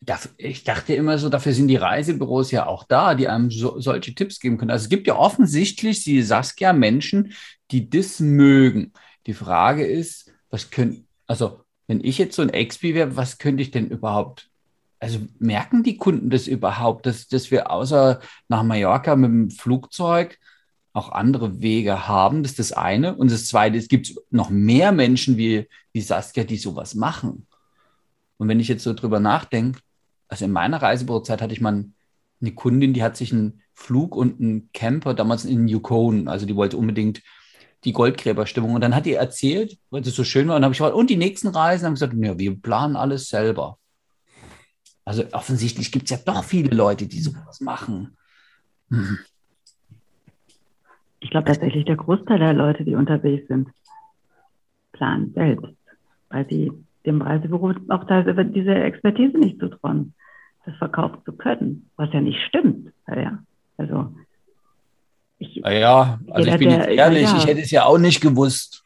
das, 0.00 0.32
ich 0.36 0.62
dachte 0.64 0.94
immer 0.94 1.18
so, 1.18 1.28
dafür 1.28 1.52
sind 1.52 1.68
die 1.68 1.76
Reisebüros 1.76 2.50
ja 2.50 2.66
auch 2.66 2.84
da, 2.84 3.14
die 3.14 3.26
einem 3.28 3.50
so, 3.50 3.80
solche 3.80 4.14
Tipps 4.14 4.38
geben 4.38 4.58
können. 4.58 4.70
Also 4.70 4.84
es 4.84 4.88
gibt 4.88 5.06
ja 5.06 5.16
offensichtlich, 5.16 6.04
die 6.04 6.22
Saskia, 6.22 6.72
Menschen, 6.72 7.32
die 7.70 7.90
das 7.90 8.20
mögen. 8.20 8.92
Die 9.26 9.34
Frage 9.34 9.84
ist, 9.86 10.32
was 10.50 10.70
können, 10.70 11.06
also 11.26 11.60
wenn 11.88 12.04
ich 12.04 12.18
jetzt 12.18 12.36
so 12.36 12.42
ein 12.42 12.50
Expi 12.50 12.94
wäre, 12.94 13.16
was 13.16 13.38
könnte 13.38 13.62
ich 13.62 13.70
denn 13.70 13.88
überhaupt, 13.88 14.48
also 15.00 15.20
merken 15.38 15.82
die 15.82 15.96
Kunden 15.96 16.30
das 16.30 16.46
überhaupt, 16.46 17.06
dass, 17.06 17.28
dass 17.28 17.50
wir 17.50 17.70
außer 17.70 18.20
nach 18.48 18.62
Mallorca 18.62 19.16
mit 19.16 19.30
dem 19.30 19.50
Flugzeug 19.50 20.38
auch 20.92 21.10
andere 21.10 21.60
Wege 21.60 22.08
haben? 22.08 22.42
Das 22.42 22.52
ist 22.52 22.58
das 22.58 22.72
eine. 22.72 23.14
Und 23.14 23.30
das 23.30 23.46
zweite, 23.46 23.78
es 23.78 23.88
gibt 23.88 24.14
noch 24.30 24.50
mehr 24.50 24.92
Menschen 24.92 25.36
wie, 25.36 25.68
wie 25.92 26.00
Saskia, 26.00 26.44
die 26.44 26.56
sowas 26.56 26.94
machen. 26.94 27.46
Und 28.38 28.48
wenn 28.48 28.60
ich 28.60 28.68
jetzt 28.68 28.84
so 28.84 28.94
drüber 28.94 29.20
nachdenke, 29.20 29.80
also 30.28 30.44
in 30.44 30.52
meiner 30.52 30.82
Reisebürozeit 30.82 31.40
hatte 31.40 31.52
ich 31.52 31.60
mal 31.60 31.84
eine 32.40 32.52
Kundin, 32.52 32.92
die 32.92 33.02
hat 33.02 33.16
sich 33.16 33.32
einen 33.32 33.62
Flug 33.74 34.14
und 34.16 34.40
einen 34.40 34.70
Camper 34.72 35.14
damals 35.14 35.44
in 35.44 35.68
Yukon, 35.68 36.28
also 36.28 36.46
die 36.46 36.56
wollte 36.56 36.76
unbedingt 36.76 37.22
die 37.84 37.92
Goldgräberstimmung. 37.92 38.74
Und 38.74 38.80
dann 38.80 38.94
hat 38.94 39.06
die 39.06 39.14
erzählt, 39.14 39.78
weil 39.90 40.02
es 40.02 40.14
so 40.14 40.24
schön 40.24 40.48
war. 40.48 40.56
Und 40.56 40.62
dann 40.62 40.66
habe 40.66 40.72
ich 40.72 40.78
gefragt, 40.78 40.96
und 40.96 41.10
die 41.10 41.16
nächsten 41.16 41.48
Reisen? 41.48 41.86
haben 41.86 41.94
gesagt, 41.94 42.14
ja, 42.16 42.38
wir 42.38 42.60
planen 42.60 42.96
alles 42.96 43.28
selber. 43.28 43.78
Also 45.08 45.24
offensichtlich 45.32 45.90
gibt 45.90 46.04
es 46.04 46.10
ja 46.10 46.18
doch 46.22 46.44
viele 46.44 46.76
Leute, 46.76 47.06
die 47.06 47.20
sowas 47.20 47.62
machen. 47.62 48.14
Hm. 48.90 49.18
Ich 51.20 51.30
glaube 51.30 51.46
tatsächlich, 51.46 51.86
der 51.86 51.96
Großteil 51.96 52.38
der 52.38 52.52
Leute, 52.52 52.84
die 52.84 52.94
unterwegs 52.94 53.48
sind, 53.48 53.70
planen 54.92 55.32
selbst, 55.32 55.74
weil 56.28 56.46
sie 56.50 56.70
dem 57.06 57.22
Reisebüro 57.22 57.72
auch 57.88 58.04
teilweise 58.04 58.44
diese 58.44 58.74
Expertise 58.74 59.38
nicht 59.38 59.58
zutrauen, 59.58 60.12
das 60.66 60.76
verkaufen 60.76 61.22
zu 61.24 61.32
können, 61.32 61.88
was 61.96 62.12
ja 62.12 62.20
nicht 62.20 62.42
stimmt. 62.42 62.92
Ja, 63.06 63.38
also 63.78 64.14
ich, 65.38 65.54
ja, 65.54 66.20
also 66.28 66.50
ich 66.50 66.58
bin 66.58 66.68
der, 66.68 66.80
jetzt 66.80 66.98
ehrlich, 66.98 67.22
ja. 67.22 67.36
ich 67.38 67.46
hätte 67.46 67.60
es 67.62 67.70
ja 67.70 67.84
auch 67.86 67.98
nicht 67.98 68.20
gewusst. 68.20 68.84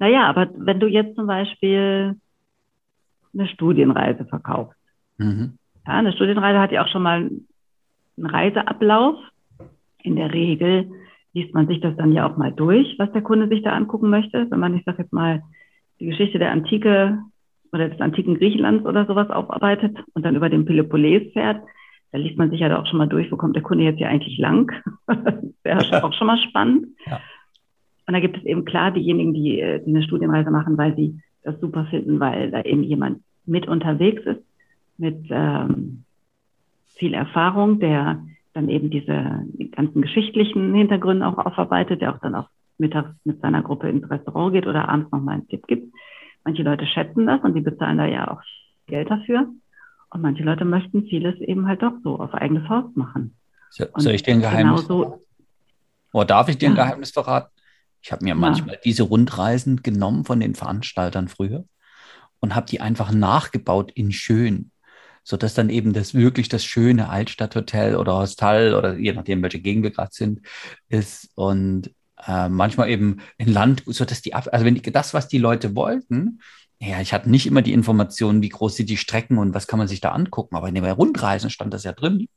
Naja, 0.00 0.28
aber 0.28 0.48
wenn 0.56 0.80
du 0.80 0.88
jetzt 0.88 1.14
zum 1.14 1.28
Beispiel 1.28 2.16
eine 3.32 3.46
Studienreise 3.46 4.24
verkaufst, 4.24 4.77
mhm. 5.18 5.58
ja, 5.86 5.92
eine 5.92 6.12
Studienreise 6.12 6.60
hat 6.60 6.72
ja 6.72 6.84
auch 6.84 6.88
schon 6.88 7.02
mal 7.02 7.18
einen 7.18 8.26
Reiseablauf. 8.26 9.16
In 10.02 10.16
der 10.16 10.32
Regel 10.32 10.90
liest 11.34 11.54
man 11.54 11.66
sich 11.68 11.80
das 11.80 11.96
dann 11.96 12.12
ja 12.12 12.28
auch 12.28 12.36
mal 12.36 12.52
durch, 12.52 12.94
was 12.98 13.12
der 13.12 13.22
Kunde 13.22 13.48
sich 13.48 13.62
da 13.62 13.72
angucken 13.72 14.10
möchte. 14.10 14.50
Wenn 14.50 14.60
man, 14.60 14.76
ich 14.76 14.84
sage 14.84 15.02
jetzt 15.02 15.12
mal, 15.12 15.42
die 16.00 16.06
Geschichte 16.06 16.38
der 16.38 16.52
Antike 16.52 17.18
oder 17.72 17.88
des 17.88 18.00
antiken 18.00 18.36
Griechenlands 18.36 18.86
oder 18.86 19.06
sowas 19.06 19.30
aufarbeitet 19.30 19.96
und 20.14 20.24
dann 20.24 20.36
über 20.36 20.48
den 20.48 20.64
Peloponnes 20.64 21.32
fährt, 21.32 21.62
da 22.12 22.18
liest 22.18 22.38
man 22.38 22.50
sich 22.50 22.60
ja 22.60 22.78
auch 22.78 22.86
schon 22.86 22.98
mal 22.98 23.08
durch, 23.08 23.30
wo 23.30 23.36
kommt 23.36 23.56
der 23.56 23.62
Kunde 23.62 23.84
jetzt 23.84 23.98
hier 23.98 24.08
eigentlich 24.08 24.38
lang. 24.38 24.72
das 25.06 25.34
wäre 25.62 26.02
auch 26.04 26.12
schon 26.14 26.26
mal 26.26 26.38
spannend. 26.38 26.86
Ja. 27.06 27.20
Und 28.06 28.14
da 28.14 28.20
gibt 28.20 28.38
es 28.38 28.44
eben 28.44 28.64
klar 28.64 28.90
diejenigen, 28.90 29.34
die, 29.34 29.60
äh, 29.60 29.84
die 29.84 29.90
eine 29.90 30.02
Studienreise 30.02 30.50
machen, 30.50 30.78
weil 30.78 30.96
sie 30.96 31.20
das 31.42 31.60
super 31.60 31.86
finden, 31.90 32.18
weil 32.20 32.50
da 32.50 32.62
eben 32.62 32.82
jemand 32.82 33.20
mit 33.44 33.68
unterwegs 33.68 34.24
ist, 34.24 34.42
mit 34.98 35.26
ähm, 35.30 36.04
viel 36.96 37.14
Erfahrung, 37.14 37.80
der 37.80 38.22
dann 38.52 38.68
eben 38.68 38.90
diese 38.90 39.46
ganzen 39.72 40.02
geschichtlichen 40.02 40.74
Hintergründe 40.74 41.26
auch 41.26 41.38
aufarbeitet, 41.38 42.00
der 42.00 42.14
auch 42.14 42.20
dann 42.20 42.34
auch 42.34 42.48
mittags 42.76 43.10
mit 43.24 43.40
seiner 43.40 43.62
Gruppe 43.62 43.88
ins 43.88 44.08
Restaurant 44.10 44.52
geht 44.52 44.66
oder 44.66 44.88
abends 44.88 45.10
nochmal 45.12 45.34
einen 45.34 45.48
Tipp 45.48 45.66
gibt. 45.66 45.94
Manche 46.44 46.62
Leute 46.62 46.86
schätzen 46.86 47.26
das 47.26 47.40
und 47.42 47.54
die 47.54 47.60
bezahlen 47.60 47.98
da 47.98 48.06
ja 48.06 48.30
auch 48.30 48.42
Geld 48.86 49.10
dafür. 49.10 49.48
Und 50.10 50.22
manche 50.22 50.42
Leute 50.42 50.64
möchten 50.64 51.04
vieles 51.04 51.38
eben 51.40 51.66
halt 51.66 51.82
doch 51.82 51.92
so 52.02 52.18
auf 52.18 52.32
eigene 52.34 52.64
Faust 52.66 52.96
machen. 52.96 53.36
So, 53.70 53.84
soll 53.96 54.14
ich 54.14 54.22
dir 54.22 54.32
ein 54.32 54.40
Geheimnis 54.40 54.88
genau 54.88 55.20
Oder 56.12 56.24
darf 56.24 56.48
ich 56.48 56.56
dir 56.56 56.70
ein 56.70 56.74
Geheimnis 56.74 57.10
verraten? 57.10 57.52
Ich 58.00 58.12
habe 58.12 58.24
mir 58.24 58.30
ja. 58.30 58.34
manchmal 58.34 58.78
diese 58.84 59.02
Rundreisen 59.02 59.82
genommen 59.82 60.24
von 60.24 60.40
den 60.40 60.54
Veranstaltern 60.54 61.28
früher 61.28 61.64
und 62.40 62.54
habe 62.54 62.66
die 62.66 62.80
einfach 62.80 63.12
nachgebaut 63.12 63.92
in 63.92 64.12
schön, 64.12 64.70
sodass 65.24 65.54
dann 65.54 65.70
eben 65.70 65.92
das 65.92 66.14
wirklich 66.14 66.48
das 66.48 66.64
schöne 66.64 67.08
Altstadthotel 67.08 67.96
oder 67.96 68.16
Hostel 68.16 68.74
oder 68.74 68.96
je 68.96 69.12
nachdem, 69.12 69.42
welche 69.42 69.60
Gegend 69.60 69.84
wir 69.84 69.90
gerade 69.90 70.12
sind, 70.12 70.40
ist 70.88 71.30
und 71.34 71.90
äh, 72.26 72.48
manchmal 72.48 72.90
eben 72.90 73.18
in 73.36 73.48
Land, 73.48 73.82
sodass 73.86 74.22
die, 74.22 74.34
also 74.34 74.64
wenn 74.64 74.74
die, 74.74 74.92
das, 74.92 75.14
was 75.14 75.28
die 75.28 75.38
Leute 75.38 75.74
wollten, 75.74 76.40
ja, 76.80 77.00
ich 77.00 77.12
hatte 77.12 77.28
nicht 77.28 77.46
immer 77.46 77.60
die 77.60 77.72
Informationen, 77.72 78.40
wie 78.40 78.50
groß 78.50 78.76
sind 78.76 78.88
die 78.88 78.96
Strecken 78.96 79.38
und 79.38 79.52
was 79.52 79.66
kann 79.66 79.80
man 79.80 79.88
sich 79.88 80.00
da 80.00 80.12
angucken. 80.12 80.54
Aber 80.54 80.68
in 80.68 80.76
den 80.76 80.84
Rundreisen 80.84 81.50
stand 81.50 81.74
das 81.74 81.82
ja 81.82 81.92
drin. 81.92 82.28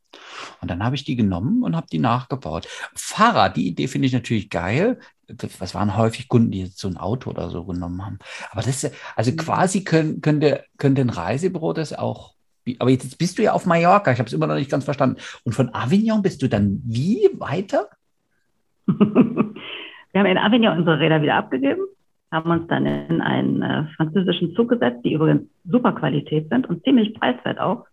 Und 0.62 0.72
dann 0.72 0.84
habe 0.84 0.96
ich 0.96 1.04
die 1.04 1.16
genommen 1.16 1.62
und 1.62 1.76
habe 1.76 1.86
die 1.92 2.00
nachgebaut. 2.00 2.68
Fahrrad, 2.96 3.56
die 3.56 3.68
Idee 3.68 3.88
finde 3.88 4.08
ich 4.08 4.14
natürlich 4.14 4.50
geil. 4.50 5.00
Was 5.60 5.76
waren 5.76 5.96
häufig 5.96 6.28
Kunden, 6.28 6.52
die 6.52 6.62
jetzt 6.62 6.80
so 6.80 6.88
ein 6.88 6.98
Auto 6.98 7.30
oder 7.30 7.52
so 7.52 7.66
genommen 7.66 8.04
haben. 8.04 8.18
Aber 8.50 8.64
das 8.64 8.90
also 9.16 9.32
mhm. 9.32 9.38
quasi 9.38 9.84
können, 9.84 10.22
könnte, 10.22 10.66
könnte 10.78 11.02
ein 11.02 11.12
Reisebüro 11.12 11.74
das 11.74 11.94
auch. 11.94 12.34
Aber 12.80 12.90
jetzt 12.90 13.18
bist 13.18 13.38
du 13.38 13.44
ja 13.44 13.54
auf 13.54 13.66
Mallorca. 13.66 14.12
Ich 14.12 14.20
habe 14.20 14.28
es 14.28 14.34
immer 14.34 14.48
noch 14.48 14.56
nicht 14.56 14.72
ganz 14.72 14.86
verstanden. 14.86 15.18
Und 15.44 15.54
von 15.54 15.74
Avignon 15.74 16.22
bist 16.22 16.42
du 16.42 16.48
dann 16.48 16.82
wie 16.86 17.30
weiter? 17.38 17.88
Wir 18.86 20.20
haben 20.20 20.28
in 20.28 20.38
Avignon 20.38 20.78
unsere 20.78 21.00
Räder 21.00 21.22
wieder 21.22 21.36
abgegeben 21.36 21.82
haben 22.32 22.50
uns 22.50 22.68
dann 22.68 22.86
in 22.86 23.22
einen 23.22 23.62
äh, 23.62 23.86
französischen 23.98 24.56
Zug 24.56 24.70
gesetzt, 24.70 25.04
die 25.04 25.14
übrigens 25.14 25.44
super 25.66 25.92
Qualität 25.92 26.50
sind 26.50 26.68
und 26.68 26.84
ziemlich 26.84 27.14
preiswert 27.14 27.60
auch. 27.60 27.86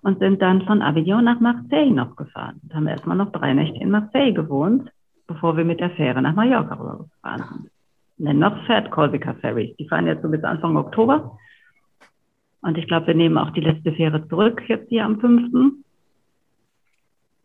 Und 0.00 0.20
sind 0.20 0.40
dann 0.40 0.62
von 0.62 0.80
Avignon 0.80 1.24
nach 1.24 1.40
Marseille 1.40 1.90
noch 1.90 2.14
gefahren. 2.14 2.60
Da 2.62 2.76
haben 2.76 2.84
wir 2.84 2.92
erstmal 2.92 3.16
noch 3.16 3.32
drei 3.32 3.52
Nächte 3.52 3.80
in 3.80 3.90
Marseille 3.90 4.32
gewohnt, 4.32 4.92
bevor 5.26 5.56
wir 5.56 5.64
mit 5.64 5.80
der 5.80 5.90
Fähre 5.90 6.22
nach 6.22 6.36
Mallorca 6.36 6.74
rübergefahren 6.76 7.44
sind. 8.16 8.28
Und 8.28 8.38
noch 8.38 8.64
fährt 8.66 8.92
Corsica 8.92 9.34
Ferry. 9.40 9.74
Die 9.76 9.88
fahren 9.88 10.06
jetzt 10.06 10.22
so 10.22 10.28
bis 10.28 10.44
Anfang 10.44 10.76
Oktober. 10.76 11.36
Und 12.60 12.76
ich 12.76 12.86
glaube, 12.86 13.08
wir 13.08 13.14
nehmen 13.14 13.38
auch 13.38 13.50
die 13.50 13.60
letzte 13.60 13.92
Fähre 13.92 14.26
zurück, 14.28 14.62
jetzt 14.68 14.88
hier 14.88 15.04
am 15.04 15.20
5. 15.20 15.74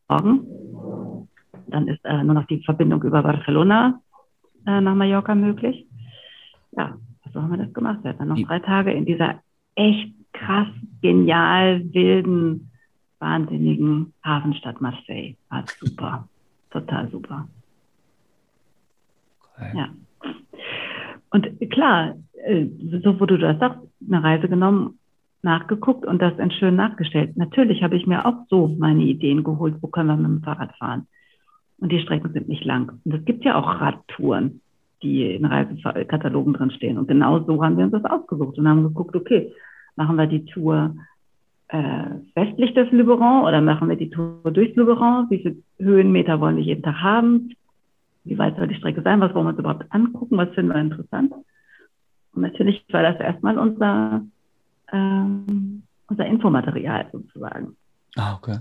Morgen. 0.10 1.28
Dann 1.68 1.88
ist 1.88 2.04
äh, 2.04 2.24
nur 2.24 2.36
noch 2.36 2.48
die 2.48 2.64
Verbindung 2.64 3.02
über 3.04 3.24
Barcelona 3.24 4.00
äh, 4.66 4.82
nach 4.82 4.96
Mallorca 4.96 5.34
möglich 5.36 5.88
ja, 6.78 6.98
so 7.34 7.42
haben 7.42 7.52
wir 7.52 7.66
das 7.66 7.74
gemacht. 7.74 8.00
Wir 8.04 8.10
hatten 8.12 8.28
noch 8.28 8.40
drei 8.48 8.60
Tage 8.60 8.92
in 8.92 9.06
dieser 9.06 9.40
echt 9.76 10.14
krass, 10.34 10.68
genial, 11.02 11.82
wilden, 11.94 12.72
wahnsinnigen 13.20 14.14
Hafenstadt 14.24 14.82
Marseille. 14.82 15.36
War 15.50 15.64
super. 15.80 16.28
Total 16.72 17.10
super. 17.10 17.48
Okay. 19.56 19.78
Ja. 19.78 19.90
Und 21.30 21.72
klar, 21.72 22.16
äh, 22.46 22.66
so 23.04 23.20
wo 23.20 23.26
du 23.26 23.38
das 23.38 23.60
sagst, 23.60 23.80
eine 24.08 24.24
Reise 24.24 24.50
genommen, 24.50 25.00
nachgeguckt 25.44 26.06
und 26.06 26.22
das 26.22 26.38
in 26.40 26.52
schön 26.52 26.76
nachgestellt. 26.76 27.38
Natürlich 27.38 27.84
habe 27.84 27.96
ich 27.96 28.08
mir 28.08 28.26
auch 28.26 28.46
so 28.50 28.68
meine 28.80 29.04
Ideen 29.04 29.44
geholt, 29.44 29.76
wo 29.82 29.88
können 29.88 30.10
wir 30.10 30.18
mit 30.18 30.26
dem 30.26 30.44
Fahrrad 30.44 30.76
fahren. 30.78 31.08
Und 31.80 31.92
die 31.92 32.00
Strecken 32.00 32.32
sind 32.32 32.48
nicht 32.48 32.64
lang. 32.64 33.00
Und 33.04 33.14
es 33.14 33.26
gibt 33.26 33.44
ja 33.44 33.56
auch 33.56 33.82
Radtouren 33.82 34.62
die 35.04 35.36
in 35.36 35.46
Reisekatalogen 35.46 36.54
drin 36.54 36.72
stehen. 36.72 36.98
Und 36.98 37.08
genau 37.08 37.40
so 37.40 37.64
haben 37.64 37.78
wir 37.78 37.84
uns 37.84 37.92
das 37.92 38.06
ausgesucht 38.06 38.58
und 38.58 38.68
haben 38.68 38.84
geguckt, 38.84 39.16
okay, 39.16 39.54
machen 39.96 40.16
wir 40.16 40.28
die 40.28 40.46
Tour 40.46 40.96
äh, 41.68 42.06
westlich 42.36 42.74
des 42.74 42.92
Luberon 42.92 43.44
oder 43.44 43.62
machen 43.62 43.90
wir 43.90 43.98
die 43.98 44.10
Tour 44.10 44.40
durchs 44.46 44.76
Luberon? 44.76 45.30
Wie 45.30 45.40
viele 45.40 45.58
Höhenmeter 45.80 46.40
wollen 46.40 46.56
wir 46.56 46.64
jeden 46.64 46.84
Tag 46.84 46.96
haben? 46.96 47.54
Wie 48.24 48.38
weit 48.38 48.56
soll 48.56 48.68
die 48.68 48.76
Strecke 48.76 49.02
sein? 49.02 49.20
Was 49.20 49.34
wollen 49.36 49.46
wir 49.46 49.50
uns 49.50 49.60
überhaupt 49.60 49.86
angucken? 49.90 50.38
Was 50.38 50.54
finden 50.54 50.74
wir 50.74 50.82
interessant? 50.82 51.34
Und 52.34 52.42
natürlich 52.42 52.84
war 52.92 53.04
das 53.04 53.20
erstmal 53.20 53.58
unser, 53.58 54.26
ähm, 54.94 55.84
unser 56.08 56.26
Infomaterial 56.26 57.08
sozusagen. 57.12 57.76
Ah, 58.16 58.36
okay. 58.36 58.60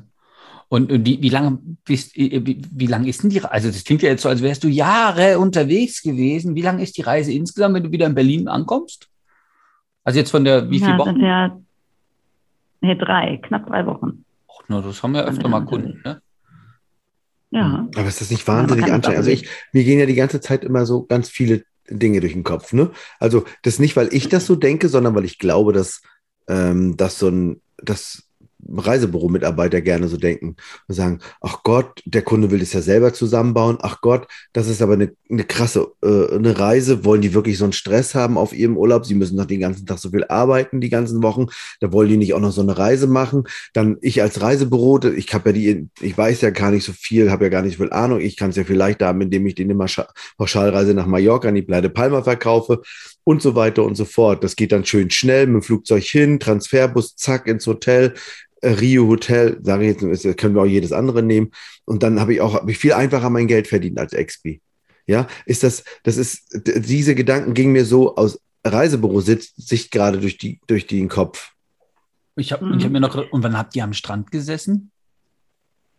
Und, 0.69 0.91
und 0.91 1.05
wie, 1.05 1.21
wie 1.21 1.29
lange 1.29 1.59
bist, 1.85 2.17
äh, 2.17 2.41
wie, 2.47 2.63
wie 2.71 2.87
lange 2.87 3.09
ist 3.09 3.23
denn 3.23 3.31
die 3.31 3.39
Reise? 3.39 3.53
Also 3.53 3.69
das 3.69 3.85
klingt 3.85 4.01
ja 4.03 4.09
jetzt 4.09 4.23
so, 4.23 4.31
als 4.31 4.43
wärst 4.43 4.65
du 4.65 4.69
Jahre 4.69 5.39
unterwegs 5.39 6.03
gewesen. 6.03 6.55
Wie 6.55 6.63
lange 6.63 6.83
ist 6.83 6.97
die 6.97 7.03
Reise 7.03 7.33
insgesamt, 7.33 7.75
wenn 7.75 7.83
du 7.83 7.93
wieder 7.93 8.07
in 8.07 8.15
Berlin 8.15 8.49
ankommst? 8.49 9.09
Also 10.03 10.19
jetzt 10.19 10.31
von 10.31 10.45
der, 10.45 10.71
wie 10.71 10.79
ja, 10.79 10.87
viele 10.87 10.99
Wochen? 10.99 11.11
Sind 11.11 11.21
ja, 11.21 11.61
nee, 12.81 12.95
drei, 12.97 13.37
knapp 13.37 13.67
drei 13.67 13.85
Wochen. 13.85 14.25
Ach, 14.49 14.63
na, 14.69 14.81
das 14.81 15.03
haben 15.03 15.13
wir 15.13 15.25
öfter 15.25 15.49
mal 15.49 15.65
Kunden, 15.65 16.01
ne? 16.05 16.23
Ja. 17.51 17.87
Aber 17.95 18.09
ist 18.09 18.23
das 18.23 18.31
nicht 18.31 18.49
wahnsinnig 18.49 18.87
ja, 18.87 18.95
anstrengend? 18.95 19.19
Also 19.19 19.31
ich, 19.31 19.47
mir 19.73 19.85
gehen 19.85 19.99
ja 19.99 20.07
die 20.07 20.15
ganze 20.15 20.41
Zeit 20.41 20.65
immer 20.65 20.87
so 20.87 21.05
ganz 21.05 21.29
viele 21.29 21.65
Dinge 21.91 22.21
durch 22.21 22.33
den 22.33 22.45
Kopf, 22.45 22.73
ne? 22.73 22.91
Also 23.21 23.45
das 23.63 23.79
nicht, 23.79 23.95
weil 23.95 24.09
ich 24.13 24.31
das 24.31 24.47
so 24.47 24.57
denke, 24.57 24.89
sondern 24.89 25.15
weil 25.15 25.27
ich 25.27 25.39
glaube, 25.39 25.75
dass, 25.75 26.01
ähm, 26.49 26.97
dass 26.97 27.19
so 27.19 27.29
ein, 27.29 27.61
dass 27.79 28.25
Reisebüro-Mitarbeiter 28.69 29.81
gerne 29.81 30.09
so 30.09 30.17
denken 30.17 30.57
und 30.89 30.95
sagen, 30.95 31.21
ach 31.41 31.63
Gott, 31.63 32.03
der 32.05 32.23
Kunde 32.23 32.51
will 32.51 32.61
das 32.61 32.73
ja 32.73 32.81
selber 32.81 33.13
zusammenbauen, 33.13 33.79
ach 33.81 34.01
Gott, 34.01 34.27
das 34.53 34.69
ist 34.69 34.83
aber 34.83 34.95
eine, 34.95 35.13
eine 35.31 35.45
krasse 35.45 35.93
äh, 36.03 36.35
eine 36.35 36.59
Reise, 36.59 37.05
wollen 37.05 37.23
die 37.23 37.35
wirklich 37.35 37.59
so 37.59 37.65
einen 37.65 37.73
Stress 37.73 38.15
haben 38.15 38.39
auf 38.39 38.53
ihrem 38.53 38.77
Urlaub, 38.77 39.05
sie 39.05 39.15
müssen 39.15 39.37
noch 39.37 39.47
den 39.47 39.61
ganzen 39.61 39.87
Tag 39.87 39.99
so 39.99 40.11
viel 40.11 40.25
arbeiten, 40.25 40.81
die 40.81 40.91
ganzen 40.91 41.23
Wochen, 41.23 41.47
da 41.81 41.93
wollen 41.93 42.09
die 42.09 42.17
nicht 42.17 42.35
auch 42.35 42.41
noch 42.41 42.53
so 42.53 42.63
eine 42.63 42.79
Reise 42.79 43.07
machen, 43.07 43.45
dann 43.73 43.99
ich 44.01 44.23
als 44.23 44.41
Reisebüro, 44.41 45.01
ich 45.17 45.33
habe 45.35 45.51
ja 45.51 45.53
die, 45.53 45.89
ich 46.01 46.17
weiß 46.17 46.41
ja 46.43 46.51
gar 46.51 46.71
nicht 46.71 46.85
so 46.85 46.93
viel, 46.93 47.31
habe 47.31 47.45
ja 47.45 47.51
gar 47.51 47.63
nicht 47.63 47.77
so 47.77 47.85
viel 47.85 47.93
Ahnung, 47.93 48.21
ich 48.21 48.37
kann 48.37 48.51
es 48.51 48.57
ja 48.57 48.65
vielleicht 48.65 49.03
haben, 49.03 49.21
indem 49.21 49.47
ich 49.47 49.55
den 49.55 49.71
immer 49.71 49.87
Pauschalreise 50.37 50.95
nach 50.95 51.07
Mallorca 51.07 51.49
an 51.49 51.55
die 51.55 51.63
Pleite 51.63 51.91
Palma 51.91 52.23
verkaufe 52.23 52.83
und 53.25 53.43
so 53.43 53.55
weiter 53.55 53.85
und 53.85 53.95
so 53.95 54.05
fort. 54.05 54.43
Das 54.45 54.57
geht 54.57 54.73
dann 54.73 54.85
schön 54.85 55.11
schnell 55.11 55.47
mit 55.47 55.63
dem 55.63 55.63
Flugzeug 55.63 56.03
hin, 56.03 56.41
Transferbus, 56.41 57.17
zack, 57.17 57.47
ins 57.47 57.67
Hotel, 57.67 58.15
Rio 58.65 59.09
Hotel, 59.09 59.59
sage 59.63 59.91
ich 59.91 60.01
jetzt, 60.01 60.39
können 60.39 60.55
wir 60.55 60.63
auch 60.63 60.67
jedes 60.67 60.93
andere 60.93 61.23
nehmen. 61.23 61.51
Und 61.85 62.03
dann 62.03 62.21
habe 62.21 62.35
ich 62.35 62.41
auch 62.41 62.55
hab 62.55 62.69
ich 62.69 62.79
viel 62.79 62.93
einfacher 62.93 63.31
mein 63.31 63.49
Geld 63.49 63.67
verdient 63.67 63.99
als 63.99 64.13
Expi. 64.13 64.61
Ja, 65.07 65.27
ist 65.47 65.65
das, 65.65 65.85
das 66.05 66.17
ist, 66.17 66.63
diese 66.65 67.17
Gedanken 67.17 67.55
gingen 67.55 67.73
mir 67.73 67.85
so 67.85 68.15
aus 68.15 68.41
Reisebüro-Sicht 68.65 69.91
gerade 69.91 70.19
durch, 70.19 70.39
die, 70.39 70.61
durch 70.69 70.87
den 70.87 71.09
Kopf. 71.09 71.53
Ich 72.37 72.53
habe 72.53 72.65
mhm. 72.65 72.81
hab 72.81 72.91
mir 72.91 73.01
noch, 73.01 73.33
und 73.33 73.43
wann 73.43 73.59
habt 73.59 73.75
ihr 73.75 73.83
am 73.83 73.93
Strand 73.93 74.31
gesessen? 74.31 74.93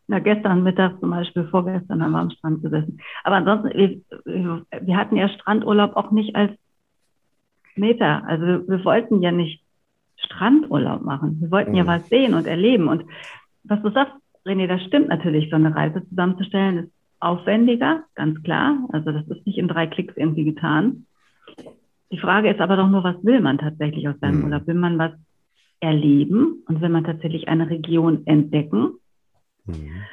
Na, 0.08 0.20
gestern 0.20 0.64
Mittag 0.64 1.00
zum 1.00 1.12
Beispiel, 1.12 1.48
vorgestern 1.50 2.02
haben 2.02 2.12
wir 2.12 2.20
am 2.20 2.32
Strand 2.32 2.62
gesessen. 2.62 3.02
Aber 3.24 3.38
ansonsten, 3.38 4.06
wir, 4.26 4.66
wir 4.82 4.98
hatten 4.98 5.16
ja 5.16 5.30
Strandurlaub 5.30 5.96
auch 5.96 6.12
nicht 6.12 6.36
als 6.36 6.52
Meter. 7.76 8.24
Also 8.28 8.68
wir 8.68 8.86
wollten 8.86 9.22
ja 9.22 9.32
nicht 9.32 9.64
Strandurlaub 10.18 11.02
machen. 11.04 11.38
Wir 11.42 11.52
wollten 11.52 11.76
ja 11.76 11.84
mhm. 11.84 11.88
was 11.88 12.08
sehen 12.10 12.34
und 12.34 12.48
erleben. 12.48 12.88
Und 12.88 13.06
was 13.64 13.82
du 13.82 13.92
sagst, 13.92 14.14
René, 14.46 14.68
das 14.68 14.84
stimmt 14.84 15.10
natürlich. 15.10 15.50
So 15.50 15.56
eine 15.56 15.76
Reise 15.76 16.08
zusammenzustellen 16.10 16.78
ist 16.80 16.92
aufwendiger, 17.20 18.04
ganz 18.16 18.42
klar. 18.44 18.78
Also 18.92 19.12
das 19.12 19.28
ist 19.28 19.46
nicht 19.46 19.58
in 19.58 19.68
drei 19.68 19.88
Klicks 19.88 20.16
irgendwie 20.18 20.44
getan. 20.44 21.06
Die 22.12 22.20
Frage 22.20 22.50
ist 22.50 22.60
aber 22.60 22.76
doch 22.78 22.90
nur, 22.90 23.04
was 23.04 23.24
will 23.24 23.42
man 23.42 23.58
tatsächlich 23.58 24.08
aus 24.08 24.20
seinem 24.20 24.40
mhm. 24.40 24.44
Urlaub? 24.46 24.68
Will 24.68 24.76
man 24.76 24.98
was 24.98 25.14
erleben 25.80 26.64
und 26.68 26.82
will 26.82 26.90
man 26.90 27.04
tatsächlich 27.04 27.48
eine 27.48 27.70
Region 27.70 28.26
entdecken? 28.26 28.94
Mhm. 29.66 30.04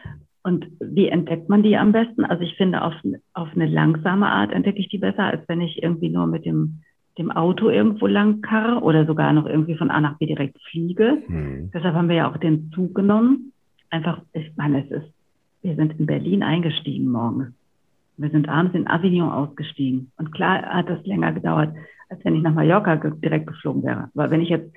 Und 0.43 0.67
wie 0.81 1.09
entdeckt 1.09 1.49
man 1.49 1.63
die 1.63 1.77
am 1.77 1.93
besten? 1.93 2.25
Also 2.25 2.43
ich 2.43 2.57
finde, 2.57 2.83
auf, 2.83 2.95
auf 3.35 3.49
eine 3.55 3.67
langsame 3.67 4.27
Art 4.29 4.53
entdecke 4.53 4.79
ich 4.79 4.89
die 4.89 4.99
besser, 4.99 5.25
als 5.25 5.47
wenn 5.49 5.61
ich 5.61 5.83
irgendwie 5.83 6.09
nur 6.09 6.27
mit 6.27 6.47
dem 6.47 6.83
dem 7.19 7.31
Auto 7.31 7.69
irgendwo 7.69 8.07
lang 8.07 8.41
karre 8.41 8.81
oder 8.83 9.05
sogar 9.07 9.33
noch 9.33 9.47
irgendwie 9.47 9.77
von 9.77 9.91
A 9.91 10.01
nach 10.01 10.19
B 10.19 10.27
direkt 10.27 10.61
fliege. 10.71 11.23
Mhm. 11.27 11.71
Deshalb 11.75 11.95
haben 11.95 12.09
wir 12.09 12.17
ja 12.17 12.31
auch 12.31 12.37
den 12.37 12.71
Zug 12.73 12.95
genommen. 12.95 13.53
Einfach, 13.91 14.23
ich 14.33 14.53
meine, 14.57 14.85
es 14.85 14.91
ist, 14.91 15.13
wir 15.63 15.75
sind 15.75 15.99
in 15.99 16.07
Berlin 16.07 16.43
eingestiegen 16.43 17.11
morgens. 17.11 17.53
Wir 18.17 18.31
sind 18.31 18.49
abends 18.49 18.75
in 18.75 18.87
Avignon 18.87 19.31
ausgestiegen. 19.31 20.13
Und 20.17 20.33
klar 20.33 20.63
hat 20.63 20.89
das 20.89 21.05
länger 21.05 21.33
gedauert, 21.33 21.75
als 22.09 22.25
wenn 22.25 22.37
ich 22.37 22.43
nach 22.43 22.55
Mallorca 22.55 22.97
direkt 22.97 23.47
geflogen 23.47 23.83
wäre. 23.83 24.11
Aber 24.15 24.31
wenn 24.31 24.43
ich 24.43 24.49
jetzt 24.49 24.75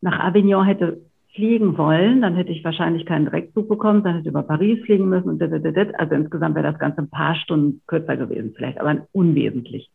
nach 0.00 0.18
Avignon 0.20 0.64
hätte 0.64 1.00
fliegen 1.34 1.78
wollen, 1.78 2.20
dann 2.20 2.34
hätte 2.34 2.50
ich 2.50 2.64
wahrscheinlich 2.64 3.06
keinen 3.06 3.26
Direktzug 3.26 3.68
bekommen, 3.68 4.02
dann 4.02 4.14
hätte 4.14 4.28
ich 4.28 4.32
über 4.32 4.42
Paris 4.42 4.84
fliegen 4.84 5.08
müssen 5.08 5.28
und 5.28 5.42
also 5.42 6.14
insgesamt 6.14 6.56
wäre 6.56 6.72
das 6.72 6.80
Ganze 6.80 7.02
ein 7.02 7.10
paar 7.10 7.36
Stunden 7.36 7.80
kürzer 7.86 8.16
gewesen, 8.16 8.54
vielleicht, 8.56 8.80
aber 8.80 9.06
unwesentlich. 9.12 9.88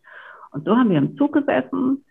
Und 0.54 0.66
so 0.66 0.78
haben 0.78 0.90
wir 0.90 1.00
im 1.00 1.18
Zug 1.18 1.34
gesessen, 1.34 2.04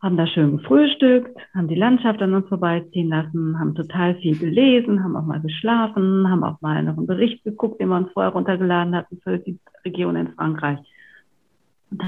haben 0.00 0.16
da 0.16 0.26
schön 0.26 0.56
gefrühstückt, 0.56 1.36
haben 1.54 1.68
die 1.68 1.74
Landschaft 1.74 2.22
an 2.22 2.34
uns 2.34 2.48
vorbeiziehen 2.48 3.08
lassen, 3.08 3.58
haben 3.58 3.74
total 3.74 4.14
viel 4.16 4.38
gelesen, 4.38 5.02
haben 5.02 5.16
auch 5.16 5.26
mal 5.26 5.40
geschlafen, 5.40 6.28
haben 6.28 6.44
auch 6.44 6.60
mal 6.60 6.82
noch 6.82 6.96
einen 6.96 7.06
Bericht 7.06 7.44
geguckt, 7.44 7.80
den 7.80 7.88
wir 7.88 7.96
uns 7.96 8.12
vorher 8.12 8.32
runtergeladen 8.32 8.94
hatten 8.94 9.20
für 9.22 9.38
die 9.38 9.58
Region 9.84 10.16
in 10.16 10.32
Frankreich. 10.32 10.78
Und 11.90 12.02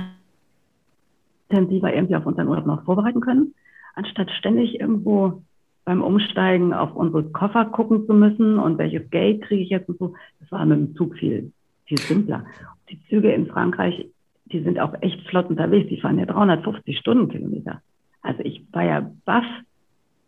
intensiver 1.51 1.93
irgendwie 1.93 2.17
auf 2.17 2.27
unseren 2.27 2.49
Urlaub 2.49 2.67
noch 2.67 2.85
vorbereiten 2.85 3.21
können, 3.21 3.55
anstatt 3.95 4.31
ständig 4.31 4.81
irgendwo 4.81 5.43
beim 5.85 6.03
Umsteigen 6.03 6.73
auf 6.73 6.95
unsere 6.95 7.25
Koffer 7.25 7.65
gucken 7.67 8.07
zu 8.07 8.15
müssen 8.15 8.59
und 8.59 8.79
welches 8.79 9.11
Gate 9.11 9.43
kriege 9.43 9.63
ich 9.63 9.71
jetzt 9.71 9.89
und 9.89 9.99
so. 9.99 10.15
Das 10.39 10.53
war 10.53 10.65
mit 10.65 10.79
dem 10.79 10.95
Zug 10.95 11.17
viel, 11.17 11.53
viel 11.87 11.99
simpler. 11.99 12.45
Die 12.89 13.01
Züge 13.09 13.33
in 13.33 13.47
Frankreich 13.47 14.07
die 14.53 14.63
sind 14.63 14.79
auch 14.79 14.95
echt 15.01 15.21
flott 15.29 15.49
unterwegs. 15.49 15.89
Die 15.89 16.01
fahren 16.01 16.19
ja 16.19 16.27
350 16.27 16.99
Stundenkilometer. 16.99 17.81
Also 18.23 18.43
ich 18.45 18.65
war 18.73 18.85
ja 18.85 19.11
baff, 19.25 19.45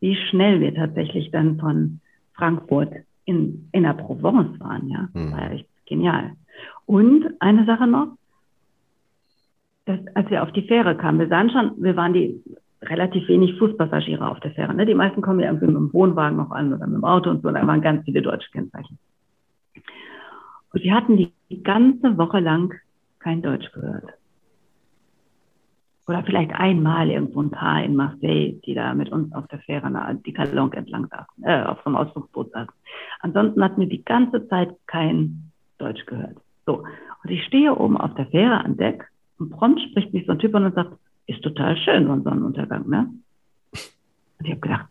wie 0.00 0.16
schnell 0.16 0.60
wir 0.60 0.74
tatsächlich 0.74 1.30
dann 1.30 1.58
von 1.58 2.00
Frankfurt 2.34 2.92
in, 3.24 3.68
in 3.72 3.82
der 3.82 3.94
Provence 3.94 4.58
waren. 4.60 4.88
Ja, 4.88 5.08
mhm. 5.12 5.32
war 5.32 5.42
ja 5.42 5.50
echt 5.50 5.68
genial. 5.86 6.32
Und 6.86 7.26
eine 7.40 7.64
Sache 7.66 7.86
noch, 7.86 8.16
dass, 9.84 10.00
als 10.14 10.30
wir 10.30 10.42
auf 10.42 10.52
die 10.52 10.62
Fähre 10.62 10.96
kamen, 10.96 11.18
wir 11.18 11.28
sahen 11.28 11.50
schon, 11.50 11.72
wir 11.82 11.96
waren 11.96 12.12
die 12.12 12.40
relativ 12.82 13.28
wenig 13.28 13.58
Fußpassagiere 13.58 14.28
auf 14.28 14.40
der 14.40 14.52
Fähre. 14.52 14.74
Ne? 14.74 14.86
Die 14.86 14.94
meisten 14.94 15.22
kommen 15.22 15.40
ja 15.40 15.46
irgendwie 15.46 15.66
mit 15.66 15.76
dem 15.76 15.92
Wohnwagen 15.92 16.36
noch 16.36 16.50
an 16.50 16.72
oder 16.72 16.86
mit 16.86 16.96
dem 16.96 17.04
Auto 17.04 17.30
und 17.30 17.42
so, 17.42 17.48
und 17.48 17.54
da 17.54 17.66
waren 17.66 17.80
ganz 17.80 18.04
viele 18.04 18.22
deutsche 18.22 18.50
Kennzeichen. 18.50 18.98
Und 20.72 20.82
wir 20.82 20.94
hatten 20.94 21.16
die 21.16 21.62
ganze 21.62 22.16
Woche 22.16 22.40
lang 22.40 22.74
kein 23.22 23.42
Deutsch 23.42 23.70
gehört. 23.72 24.12
Oder 26.08 26.24
vielleicht 26.24 26.52
einmal 26.52 27.08
irgendwo 27.08 27.42
ein 27.42 27.50
paar 27.50 27.82
in 27.82 27.94
Marseille, 27.94 28.60
die 28.66 28.74
da 28.74 28.92
mit 28.92 29.10
uns 29.10 29.32
auf 29.34 29.46
der 29.48 29.60
Fähre 29.60 29.90
die 30.26 30.32
Kalonge 30.32 30.76
entlang 30.76 31.06
saßen, 31.06 31.44
äh, 31.44 31.62
auf 31.62 31.86
einem 31.86 31.96
Ausflugsboot 31.96 32.50
saßen. 32.50 32.74
Ansonsten 33.20 33.62
hatten 33.62 33.80
wir 33.80 33.88
die 33.88 34.04
ganze 34.04 34.46
Zeit 34.48 34.74
kein 34.86 35.52
Deutsch 35.78 36.04
gehört. 36.06 36.36
So. 36.66 36.84
Und 37.22 37.30
ich 37.30 37.44
stehe 37.44 37.74
oben 37.74 37.96
auf 37.96 38.14
der 38.14 38.26
Fähre 38.26 38.64
an 38.64 38.76
Deck 38.76 39.08
und 39.38 39.50
prompt 39.50 39.80
spricht 39.80 40.12
mich 40.12 40.26
so 40.26 40.32
ein 40.32 40.38
Typ 40.38 40.54
an 40.54 40.64
und 40.64 40.74
sagt, 40.74 40.92
ist 41.26 41.42
total 41.42 41.76
schön, 41.76 42.06
so 42.06 42.12
ein 42.12 42.24
Sonnenuntergang, 42.24 42.88
ne? 42.88 43.08
Und 43.72 44.46
ich 44.46 44.50
habe 44.50 44.60
gedacht, 44.60 44.86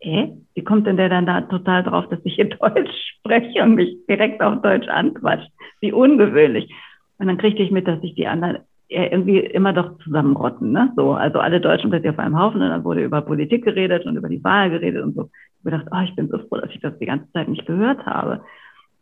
äh, 0.00 0.28
wie 0.54 0.64
kommt 0.64 0.86
denn 0.86 0.96
der 0.96 1.10
dann 1.10 1.26
da 1.26 1.42
total 1.42 1.82
drauf, 1.82 2.08
dass 2.08 2.20
ich 2.24 2.34
hier 2.34 2.48
Deutsch 2.60 2.90
spreche 3.18 3.62
und 3.62 3.74
mich 3.74 3.96
direkt 4.08 4.42
auf 4.42 4.62
Deutsch 4.62 4.88
anquatscht? 4.88 5.50
Wie 5.80 5.92
ungewöhnlich. 5.92 6.72
Und 7.18 7.26
dann 7.26 7.38
kriegte 7.38 7.62
ich 7.62 7.70
mit, 7.70 7.88
dass 7.88 8.00
sich 8.00 8.14
die 8.14 8.26
anderen 8.26 8.58
irgendwie 8.88 9.38
immer 9.40 9.72
doch 9.72 9.98
zusammenrotten. 9.98 10.70
Ne? 10.70 10.92
So, 10.96 11.12
also 11.12 11.40
alle 11.40 11.60
Deutschen 11.60 11.90
plötzlich 11.90 12.12
auf 12.12 12.18
einem 12.18 12.38
Haufen 12.38 12.62
und 12.62 12.68
dann 12.68 12.84
wurde 12.84 13.04
über 13.04 13.20
Politik 13.20 13.64
geredet 13.64 14.06
und 14.06 14.16
über 14.16 14.28
die 14.28 14.44
Wahl 14.44 14.70
geredet 14.70 15.02
und 15.02 15.14
so. 15.14 15.22
Ich 15.24 15.72
habe 15.72 15.82
gedacht, 15.82 15.86
oh, 15.90 16.04
ich 16.04 16.14
bin 16.14 16.28
so 16.28 16.38
froh, 16.38 16.58
dass 16.58 16.70
ich 16.70 16.80
das 16.80 16.96
die 16.98 17.06
ganze 17.06 17.30
Zeit 17.32 17.48
nicht 17.48 17.66
gehört 17.66 18.06
habe. 18.06 18.42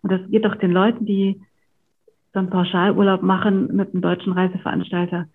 Und 0.02 0.12
das 0.12 0.20
geht 0.30 0.44
doch 0.44 0.54
den 0.54 0.72
Leuten, 0.72 1.04
die 1.04 1.40
so 2.32 2.40
einen 2.40 2.50
Pauschalurlaub 2.50 3.22
machen 3.22 3.74
mit 3.76 3.92
einem 3.92 4.02
deutschen 4.02 4.32
Reiseveranstalter, 4.32 5.26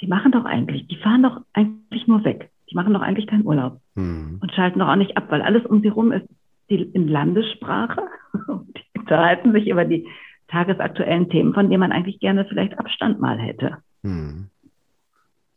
die 0.00 0.06
machen 0.06 0.32
doch 0.32 0.44
eigentlich, 0.44 0.86
die 0.88 0.96
fahren 0.96 1.22
doch 1.22 1.40
eigentlich 1.52 2.06
nur 2.06 2.24
weg. 2.24 2.50
Die 2.70 2.74
machen 2.74 2.94
doch 2.94 3.00
eigentlich 3.00 3.26
keinen 3.26 3.46
Urlaub 3.46 3.80
hm. 3.94 4.38
und 4.40 4.52
schalten 4.52 4.80
doch 4.80 4.88
auch 4.88 4.96
nicht 4.96 5.16
ab, 5.16 5.26
weil 5.28 5.42
alles 5.42 5.64
um 5.66 5.82
sie 5.82 5.88
rum 5.88 6.12
ist 6.12 6.26
die, 6.68 6.82
in 6.82 7.08
Landessprache. 7.08 8.02
die 8.48 8.98
unterhalten 8.98 9.52
sich 9.52 9.68
über 9.68 9.84
die 9.84 10.06
tagesaktuellen 10.48 11.28
Themen, 11.28 11.54
von 11.54 11.68
denen 11.68 11.80
man 11.80 11.92
eigentlich 11.92 12.20
gerne 12.20 12.44
vielleicht 12.44 12.78
Abstand 12.78 13.20
mal 13.20 13.38
hätte. 13.38 13.78
Hm. 14.02 14.48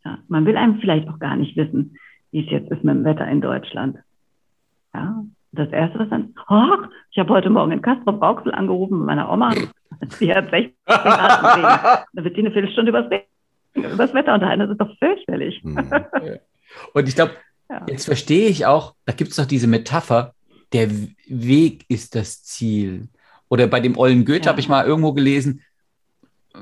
Ja, 0.06 0.17
man 0.28 0.45
will 0.45 0.58
einem 0.58 0.80
vielleicht 0.80 1.08
auch 1.10 1.19
gar 1.19 1.36
nicht 1.36 1.56
wissen, 1.56 1.97
wie 2.32 2.43
es 2.43 2.52
jetzt 2.52 2.71
ist 2.71 2.84
mit 2.84 2.95
dem 2.95 3.04
Wetter 3.04 3.28
in 3.28 3.41
Deutschland. 3.41 3.97
Ja, 4.93 5.23
das 5.52 5.69
Erste, 5.69 5.99
was 5.99 6.10
dann, 6.10 6.34
oh, 6.49 6.88
ich 7.12 7.17
habe 7.19 7.34
heute 7.34 7.49
Morgen 7.49 7.71
in 7.71 7.82
Castro 7.82 8.13
Brauxel 8.13 8.54
angerufen 8.54 8.99
mit 8.99 9.08
meiner 9.08 9.32
Oma. 9.32 9.54
Sie 10.10 10.34
hat 10.34 10.49
16 10.49 10.73
Grad 10.86 12.06
Da 12.13 12.23
wird 12.23 12.36
sie 12.36 12.41
eine 12.41 12.52
Viertelstunde 12.52 12.89
übers, 12.89 13.06
übers 13.73 14.13
Wetter 14.13 14.34
unterhalten. 14.34 14.62
Das 14.62 14.69
ist 14.69 14.82
doch 14.82 14.97
fürchterlich. 14.97 15.62
Hm. 15.63 15.78
Und 16.93 17.08
ich 17.08 17.15
glaube, 17.15 17.34
ja. 17.69 17.84
jetzt 17.88 18.06
verstehe 18.06 18.47
ich 18.47 18.65
auch, 18.65 18.95
da 19.06 19.13
gibt 19.13 19.32
es 19.32 19.38
doch 19.38 19.45
diese 19.45 19.67
Metapher, 19.67 20.34
der 20.71 20.89
Weg 21.28 21.86
ist 21.89 22.15
das 22.15 22.43
Ziel. 22.43 23.10
Oder 23.49 23.67
bei 23.67 23.79
dem 23.79 23.97
Ollen 23.97 24.25
Goethe 24.25 24.45
ja. 24.45 24.51
habe 24.51 24.59
ich 24.59 24.69
mal 24.69 24.85
irgendwo 24.85 25.13
gelesen, 25.13 25.62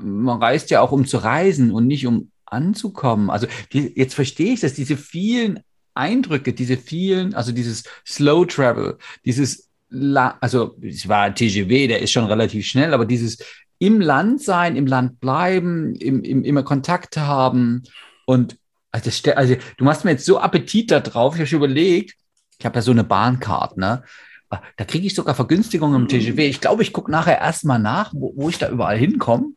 man 0.00 0.42
reist 0.42 0.70
ja 0.70 0.80
auch, 0.80 0.92
um 0.92 1.06
zu 1.06 1.18
reisen 1.18 1.70
und 1.70 1.86
nicht 1.86 2.06
um 2.06 2.30
anzukommen. 2.44 3.30
Also 3.30 3.46
die, 3.72 3.92
jetzt 3.96 4.14
verstehe 4.14 4.54
ich 4.54 4.60
das, 4.60 4.74
diese 4.74 4.96
vielen 4.96 5.60
Eindrücke, 5.94 6.52
diese 6.52 6.76
vielen, 6.76 7.34
also 7.34 7.52
dieses 7.52 7.84
Slow 8.06 8.46
Travel, 8.46 8.98
dieses, 9.24 9.68
also 9.90 10.76
es 10.82 11.08
war 11.08 11.34
TGW, 11.34 11.88
der 11.88 12.00
ist 12.00 12.12
schon 12.12 12.26
relativ 12.26 12.66
schnell, 12.66 12.94
aber 12.94 13.06
dieses 13.06 13.38
im 13.78 14.00
Land 14.00 14.42
sein, 14.42 14.76
im 14.76 14.86
Land 14.86 15.20
bleiben, 15.20 15.94
im, 15.96 16.22
im, 16.22 16.44
immer 16.44 16.62
Kontakt 16.62 17.16
haben 17.16 17.82
und 18.26 18.56
also, 18.90 19.10
also 19.32 19.56
du 19.76 19.84
machst 19.84 20.04
mir 20.04 20.12
jetzt 20.12 20.24
so 20.24 20.38
Appetit 20.38 20.90
da 20.90 21.00
drauf, 21.00 21.34
ich 21.34 21.40
habe 21.40 21.46
schon 21.46 21.58
überlegt, 21.58 22.14
ich 22.58 22.66
habe 22.66 22.76
ja 22.76 22.82
so 22.82 22.90
eine 22.90 23.04
Bahnkarte, 23.04 23.78
ne? 23.78 24.02
Da 24.50 24.84
kriege 24.84 25.06
ich 25.06 25.14
sogar 25.14 25.34
Vergünstigungen 25.34 26.02
im 26.02 26.08
TGW. 26.08 26.48
Ich 26.48 26.60
glaube, 26.60 26.82
ich 26.82 26.92
gucke 26.92 27.10
nachher 27.10 27.38
erstmal 27.38 27.78
nach, 27.78 28.12
wo, 28.14 28.32
wo, 28.34 28.48
ich 28.48 28.58
da 28.58 28.70
überall 28.70 28.96
hinkomme. 28.96 29.52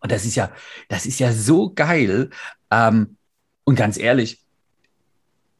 Und 0.00 0.12
das 0.12 0.24
ist 0.24 0.34
ja, 0.34 0.50
das 0.88 1.04
ist 1.06 1.18
ja 1.18 1.32
so 1.32 1.72
geil. 1.74 2.30
Ähm, 2.70 3.16
und 3.64 3.76
ganz 3.76 3.98
ehrlich, 3.98 4.40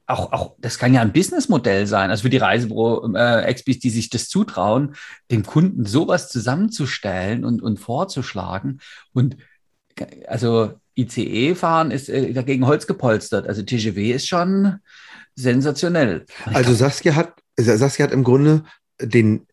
auch, 0.07 0.33
auch, 0.33 0.55
das 0.59 0.79
kann 0.79 0.95
ja 0.95 1.03
ein 1.03 1.13
Businessmodell 1.13 1.87
sein. 1.87 2.11
Also 2.11 2.23
für 2.23 2.31
die 2.31 2.39
Reisebüro-Expis, 2.39 3.77
äh, 3.77 3.81
die 3.81 3.91
sich 3.91 4.09
das 4.09 4.31
zutrauen, 4.31 4.95
dem 5.31 5.45
Kunden 5.45 5.85
sowas 5.85 6.31
zusammenzustellen 6.31 7.45
und, 7.45 7.61
und 7.61 7.79
vorzuschlagen. 7.79 8.81
Und 9.13 9.37
also 10.27 10.81
ICE 10.97 11.55
fahren 11.55 11.91
ist 11.91 12.09
äh, 12.09 12.33
dagegen 12.33 12.67
Holz 12.67 12.87
gepolstert. 12.87 13.47
Also 13.47 13.63
TGW 13.63 14.13
ist 14.13 14.27
schon 14.27 14.79
sensationell. 15.35 16.25
Also 16.47 16.73
Saskia 16.73 17.15
hat 17.15 17.35
Saskia 17.59 18.05
hat 18.05 18.12
im 18.12 18.25
Grunde 18.25 18.64
den, 19.01 19.47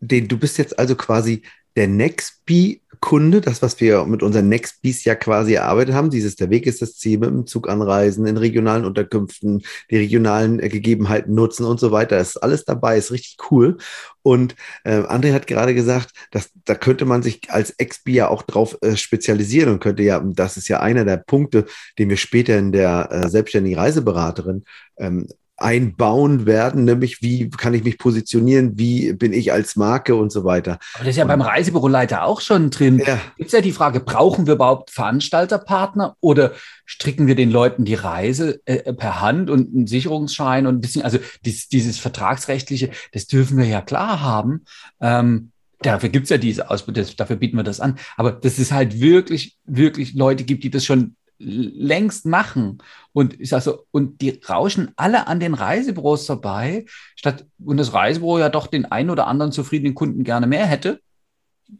den, 0.00 0.28
du 0.28 0.38
bist 0.38 0.58
jetzt 0.58 0.78
also 0.78 0.94
quasi 0.94 1.42
der 1.76 1.86
Nextbee-Kunde, 1.86 3.40
das, 3.40 3.62
was 3.62 3.80
wir 3.80 4.04
mit 4.04 4.22
unseren 4.22 4.48
Nextbees 4.48 5.04
ja 5.04 5.14
quasi 5.14 5.54
erarbeitet 5.54 5.94
haben, 5.94 6.10
dieses, 6.10 6.34
der 6.34 6.50
Weg 6.50 6.66
ist 6.66 6.82
das 6.82 6.96
Ziel, 6.96 7.18
mit 7.18 7.30
dem 7.30 7.46
Zug 7.46 7.68
anreisen, 7.68 8.26
in 8.26 8.36
regionalen 8.36 8.84
Unterkünften, 8.84 9.62
die 9.90 9.96
regionalen 9.96 10.58
äh, 10.60 10.68
Gegebenheiten 10.68 11.34
nutzen 11.34 11.64
und 11.64 11.78
so 11.78 11.92
weiter. 11.92 12.16
Das 12.16 12.30
ist 12.30 12.36
alles 12.38 12.64
dabei, 12.64 12.98
ist 12.98 13.12
richtig 13.12 13.36
cool. 13.50 13.78
Und 14.22 14.56
äh, 14.84 15.00
André 15.02 15.32
hat 15.32 15.46
gerade 15.46 15.74
gesagt, 15.74 16.10
dass 16.32 16.50
da 16.64 16.74
könnte 16.74 17.04
man 17.04 17.22
sich 17.22 17.50
als 17.50 17.70
Ex-Bee 17.70 18.14
ja 18.14 18.28
auch 18.28 18.42
drauf 18.42 18.76
äh, 18.82 18.96
spezialisieren 18.96 19.72
und 19.72 19.80
könnte 19.80 20.02
ja, 20.02 20.20
das 20.22 20.56
ist 20.56 20.68
ja 20.68 20.80
einer 20.80 21.04
der 21.04 21.18
Punkte, 21.18 21.66
den 21.98 22.08
wir 22.08 22.16
später 22.16 22.58
in 22.58 22.72
der 22.72 23.08
äh, 23.10 23.28
selbstständigen 23.28 23.78
Reiseberaterin 23.78 24.64
ähm, 24.98 25.28
einbauen 25.60 26.46
werden, 26.46 26.84
nämlich 26.84 27.22
wie 27.22 27.50
kann 27.50 27.74
ich 27.74 27.84
mich 27.84 27.98
positionieren, 27.98 28.78
wie 28.78 29.12
bin 29.12 29.32
ich 29.32 29.52
als 29.52 29.76
Marke 29.76 30.14
und 30.14 30.32
so 30.32 30.44
weiter. 30.44 30.78
Aber 30.94 31.04
das 31.04 31.10
ist 31.10 31.16
ja 31.16 31.24
beim 31.24 31.42
Reisebüroleiter 31.42 32.24
auch 32.24 32.40
schon 32.40 32.70
drin. 32.70 33.02
Ja. 33.06 33.20
Gibt 33.36 33.48
es 33.48 33.52
ja 33.52 33.60
die 33.60 33.72
Frage, 33.72 34.00
brauchen 34.00 34.46
wir 34.46 34.54
überhaupt 34.54 34.90
Veranstalterpartner 34.90 36.16
oder 36.20 36.52
stricken 36.86 37.26
wir 37.26 37.34
den 37.34 37.50
Leuten 37.50 37.84
die 37.84 37.94
Reise 37.94 38.60
äh, 38.64 38.92
per 38.92 39.20
Hand 39.20 39.50
und 39.50 39.74
einen 39.74 39.86
Sicherungsschein 39.86 40.66
und 40.66 40.76
ein 40.76 40.80
bisschen, 40.80 41.02
also 41.02 41.18
dieses, 41.44 41.68
dieses 41.68 41.98
Vertragsrechtliche, 41.98 42.90
das 43.12 43.26
dürfen 43.26 43.58
wir 43.58 43.66
ja 43.66 43.80
klar 43.82 44.20
haben. 44.20 44.64
Ähm, 45.00 45.52
Dafür 45.82 46.10
gibt's 46.10 46.28
ja 46.28 46.36
diese 46.36 46.70
Ausbildung, 46.70 47.06
dafür 47.16 47.36
bieten 47.36 47.56
wir 47.56 47.62
das 47.62 47.80
an. 47.80 47.98
Aber 48.18 48.32
dass 48.32 48.58
es 48.58 48.70
halt 48.70 49.00
wirklich, 49.00 49.56
wirklich 49.64 50.12
Leute 50.12 50.44
gibt, 50.44 50.62
die 50.62 50.68
das 50.70 50.84
schon 50.84 51.16
längst 51.40 52.26
machen. 52.26 52.78
Und 53.12 53.40
ich 53.40 53.48
sage 53.48 53.62
so, 53.62 53.86
und 53.90 54.20
die 54.20 54.40
rauschen 54.48 54.92
alle 54.96 55.26
an 55.26 55.40
den 55.40 55.54
Reisebüros 55.54 56.26
vorbei, 56.26 56.84
statt, 57.16 57.46
und 57.64 57.78
das 57.78 57.92
Reisebüro 57.92 58.38
ja 58.38 58.48
doch 58.50 58.66
den 58.66 58.84
einen 58.84 59.10
oder 59.10 59.26
anderen 59.26 59.52
zufriedenen 59.52 59.94
Kunden 59.94 60.22
gerne 60.22 60.46
mehr 60.46 60.66
hätte, 60.66 61.00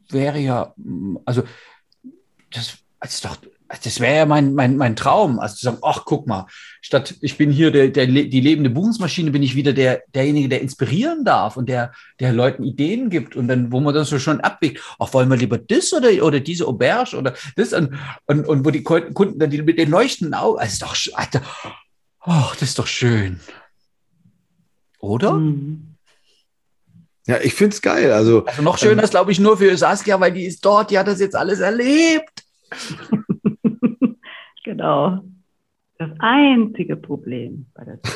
wäre 0.08 0.38
ja, 0.38 0.74
also, 1.24 1.42
das, 2.50 2.78
also 2.98 3.28
doch, 3.28 3.38
das 3.82 4.00
wäre 4.00 4.16
ja 4.16 4.26
mein, 4.26 4.54
mein, 4.54 4.76
mein 4.76 4.96
Traum, 4.96 5.38
also 5.38 5.54
zu 5.54 5.64
sagen, 5.64 5.78
ach, 5.82 6.04
guck 6.04 6.26
mal, 6.26 6.46
statt 6.80 7.14
ich 7.20 7.36
bin 7.38 7.50
hier 7.50 7.70
der, 7.70 7.88
der, 7.88 8.06
die 8.06 8.40
lebende 8.40 8.70
Buchungsmaschine, 8.70 9.30
bin 9.30 9.42
ich 9.42 9.54
wieder 9.54 9.72
der, 9.72 10.02
derjenige, 10.14 10.48
der 10.48 10.60
inspirieren 10.60 11.24
darf 11.24 11.56
und 11.56 11.68
der, 11.68 11.92
der 12.18 12.32
Leuten 12.32 12.64
Ideen 12.64 13.10
gibt 13.10 13.36
und 13.36 13.46
dann, 13.48 13.70
wo 13.70 13.80
man 13.80 13.94
das 13.94 14.08
so 14.08 14.18
schon 14.18 14.40
abwägt, 14.40 14.80
ach, 14.98 15.12
wollen 15.14 15.30
wir 15.30 15.36
lieber 15.36 15.58
das 15.58 15.92
oder, 15.92 16.10
oder 16.24 16.40
diese 16.40 16.66
Auberge 16.66 17.16
oder 17.16 17.34
das 17.56 17.72
und, 17.72 17.94
und, 18.26 18.46
und 18.46 18.64
wo 18.64 18.70
die 18.70 18.82
Kunden 18.82 19.38
dann 19.38 19.50
die, 19.50 19.62
mit 19.62 19.78
den 19.78 19.90
leuchtenden 19.90 20.34
Augen, 20.34 20.58
also 20.58 20.72
ist 20.72 20.82
doch, 20.82 21.18
Alter, 21.18 21.42
oh, 22.26 22.50
das 22.58 22.70
ist 22.70 22.78
doch 22.78 22.88
schön. 22.88 23.38
Oder? 24.98 25.34
Mhm. 25.34 25.94
Ja, 27.26 27.38
ich 27.40 27.54
finde 27.54 27.74
es 27.74 27.82
geil. 27.82 28.10
Also, 28.10 28.44
also 28.44 28.62
noch 28.62 28.78
schöner 28.78 28.98
ähm, 28.98 29.04
ist, 29.04 29.10
glaube 29.10 29.30
ich, 29.30 29.38
nur 29.38 29.56
für 29.56 29.76
Saskia, 29.76 30.18
weil 30.18 30.32
die 30.32 30.46
ist 30.46 30.64
dort, 30.64 30.90
die 30.90 30.98
hat 30.98 31.06
das 31.06 31.20
jetzt 31.20 31.36
alles 31.36 31.60
erlebt. 31.60 32.42
Genau. 34.70 35.18
Das 35.98 36.10
einzige 36.20 36.94
Problem 36.94 37.66
bei 37.74 37.84
der 37.84 37.98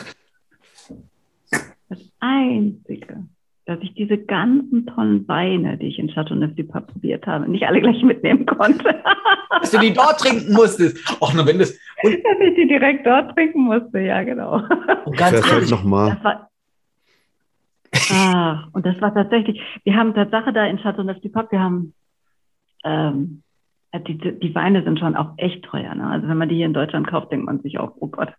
das 1.88 1.98
einzige, 2.20 3.24
dass 3.66 3.80
ich 3.82 3.92
diese 3.94 4.18
ganzen 4.18 4.86
tollen 4.86 5.26
Weine, 5.26 5.76
die 5.78 5.88
ich 5.88 5.98
in 5.98 6.10
Chateau 6.10 6.36
Neuf 6.36 6.54
du 6.54 6.62
Pape 6.62 6.92
probiert 6.92 7.26
habe, 7.26 7.50
nicht 7.50 7.64
alle 7.64 7.80
gleich 7.80 8.00
mitnehmen 8.04 8.46
konnte. 8.46 9.02
Dass 9.60 9.72
du 9.72 9.78
die 9.78 9.92
dort 9.92 10.20
trinken 10.20 10.52
musstest. 10.52 10.96
Ach, 11.20 11.34
nur 11.34 11.46
wenn 11.46 11.58
das. 11.58 11.70
Und 12.02 12.12
dass 12.12 12.38
ich 12.40 12.54
die 12.56 12.68
direkt 12.68 13.06
dort 13.06 13.34
trinken 13.34 13.62
musste, 13.62 14.00
ja, 14.00 14.22
genau. 14.22 14.62
Und 15.04 15.16
ganz 15.16 15.40
das 15.40 15.50
ehrlich, 15.50 15.70
nochmal. 15.70 16.20
Ah, 18.10 18.64
und 18.72 18.84
das 18.84 19.00
war 19.00 19.14
tatsächlich, 19.14 19.60
wir 19.84 19.96
haben 19.96 20.14
Tatsache 20.14 20.52
da 20.52 20.66
in 20.66 20.78
Chateau 20.78 21.02
Neuf 21.02 21.20
du 21.20 21.30
Pape, 21.30 21.52
wir 21.52 21.60
haben 21.60 21.94
ähm, 22.84 23.42
äh, 23.42 23.43
die, 23.98 24.18
die 24.18 24.54
Weine 24.54 24.82
sind 24.82 24.98
schon 24.98 25.16
auch 25.16 25.32
echt 25.36 25.64
teuer. 25.64 25.94
Ne? 25.94 26.06
Also 26.06 26.28
wenn 26.28 26.38
man 26.38 26.48
die 26.48 26.56
hier 26.56 26.66
in 26.66 26.74
Deutschland 26.74 27.06
kauft, 27.06 27.30
denkt 27.30 27.46
man 27.46 27.60
sich 27.60 27.78
auch, 27.78 27.92
oh 28.00 28.08
Gott, 28.08 28.32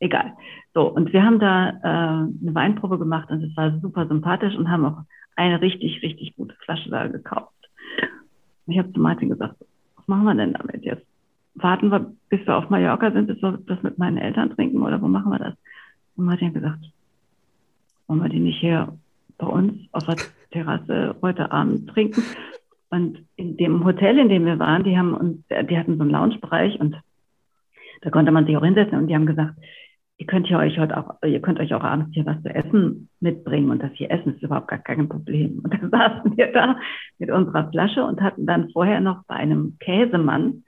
egal. 0.00 0.32
So, 0.74 0.88
und 0.88 1.12
wir 1.12 1.24
haben 1.24 1.38
da 1.38 1.70
äh, 1.70 1.72
eine 1.82 2.54
Weinprobe 2.54 2.98
gemacht 2.98 3.30
und 3.30 3.42
es 3.42 3.56
war 3.56 3.78
super 3.80 4.06
sympathisch 4.06 4.54
und 4.54 4.70
haben 4.70 4.84
auch 4.84 5.02
eine 5.36 5.60
richtig, 5.60 6.02
richtig 6.02 6.36
gute 6.36 6.54
Flasche 6.64 6.90
da 6.90 7.06
gekauft. 7.06 7.52
Und 8.66 8.72
ich 8.72 8.78
habe 8.78 8.92
zu 8.92 9.00
Martin 9.00 9.30
gesagt, 9.30 9.56
was 9.96 10.08
machen 10.08 10.24
wir 10.24 10.34
denn 10.34 10.52
damit 10.52 10.84
jetzt? 10.84 11.06
Warten 11.54 11.90
wir, 11.90 12.12
bis 12.28 12.46
wir 12.46 12.56
auf 12.56 12.70
Mallorca 12.70 13.10
sind, 13.10 13.26
bis 13.26 13.42
wir 13.42 13.58
das 13.66 13.82
mit 13.82 13.98
meinen 13.98 14.18
Eltern 14.18 14.50
trinken 14.50 14.82
oder 14.82 15.00
wo 15.00 15.08
machen 15.08 15.30
wir 15.30 15.38
das? 15.38 15.54
Und 16.16 16.26
Martin 16.26 16.48
hat 16.48 16.54
gesagt, 16.54 16.84
wollen 18.06 18.22
wir 18.22 18.28
die 18.28 18.40
nicht 18.40 18.60
hier 18.60 18.92
bei 19.38 19.46
uns 19.46 19.74
auf 19.92 20.04
der 20.04 20.16
Terrasse 20.50 21.16
heute 21.22 21.50
Abend 21.50 21.88
trinken? 21.88 22.22
Und 22.90 23.26
in 23.36 23.56
dem 23.56 23.84
Hotel, 23.84 24.18
in 24.18 24.28
dem 24.28 24.46
wir 24.46 24.58
waren, 24.58 24.84
die 24.84 24.96
haben 24.96 25.14
uns, 25.14 25.44
die 25.48 25.78
hatten 25.78 25.96
so 25.96 26.02
einen 26.02 26.10
Loungebereich 26.10 26.80
und 26.80 26.96
da 28.00 28.10
konnte 28.10 28.32
man 28.32 28.46
sich 28.46 28.56
auch 28.56 28.64
hinsetzen 28.64 28.98
und 28.98 29.08
die 29.08 29.14
haben 29.14 29.26
gesagt, 29.26 29.54
ihr 30.16 30.26
könnt 30.26 30.46
hier 30.46 30.58
euch 30.58 30.78
heute 30.78 30.96
auch, 30.96 31.22
ihr 31.22 31.40
könnt 31.40 31.60
euch 31.60 31.74
auch 31.74 31.82
abends 31.82 32.10
hier 32.12 32.24
was 32.24 32.40
zu 32.42 32.48
essen 32.48 33.08
mitbringen 33.20 33.70
und 33.70 33.82
das 33.82 33.92
hier 33.92 34.10
essen 34.10 34.34
ist 34.34 34.42
überhaupt 34.42 34.68
gar 34.68 34.78
kein 34.78 35.08
Problem. 35.08 35.60
Und 35.62 35.74
dann 35.74 35.90
saßen 35.90 36.36
wir 36.36 36.52
da 36.52 36.76
mit 37.18 37.30
unserer 37.30 37.70
Flasche 37.70 38.04
und 38.04 38.22
hatten 38.22 38.46
dann 38.46 38.70
vorher 38.70 39.00
noch 39.00 39.24
bei 39.26 39.34
einem 39.34 39.76
Käsemann 39.80 40.64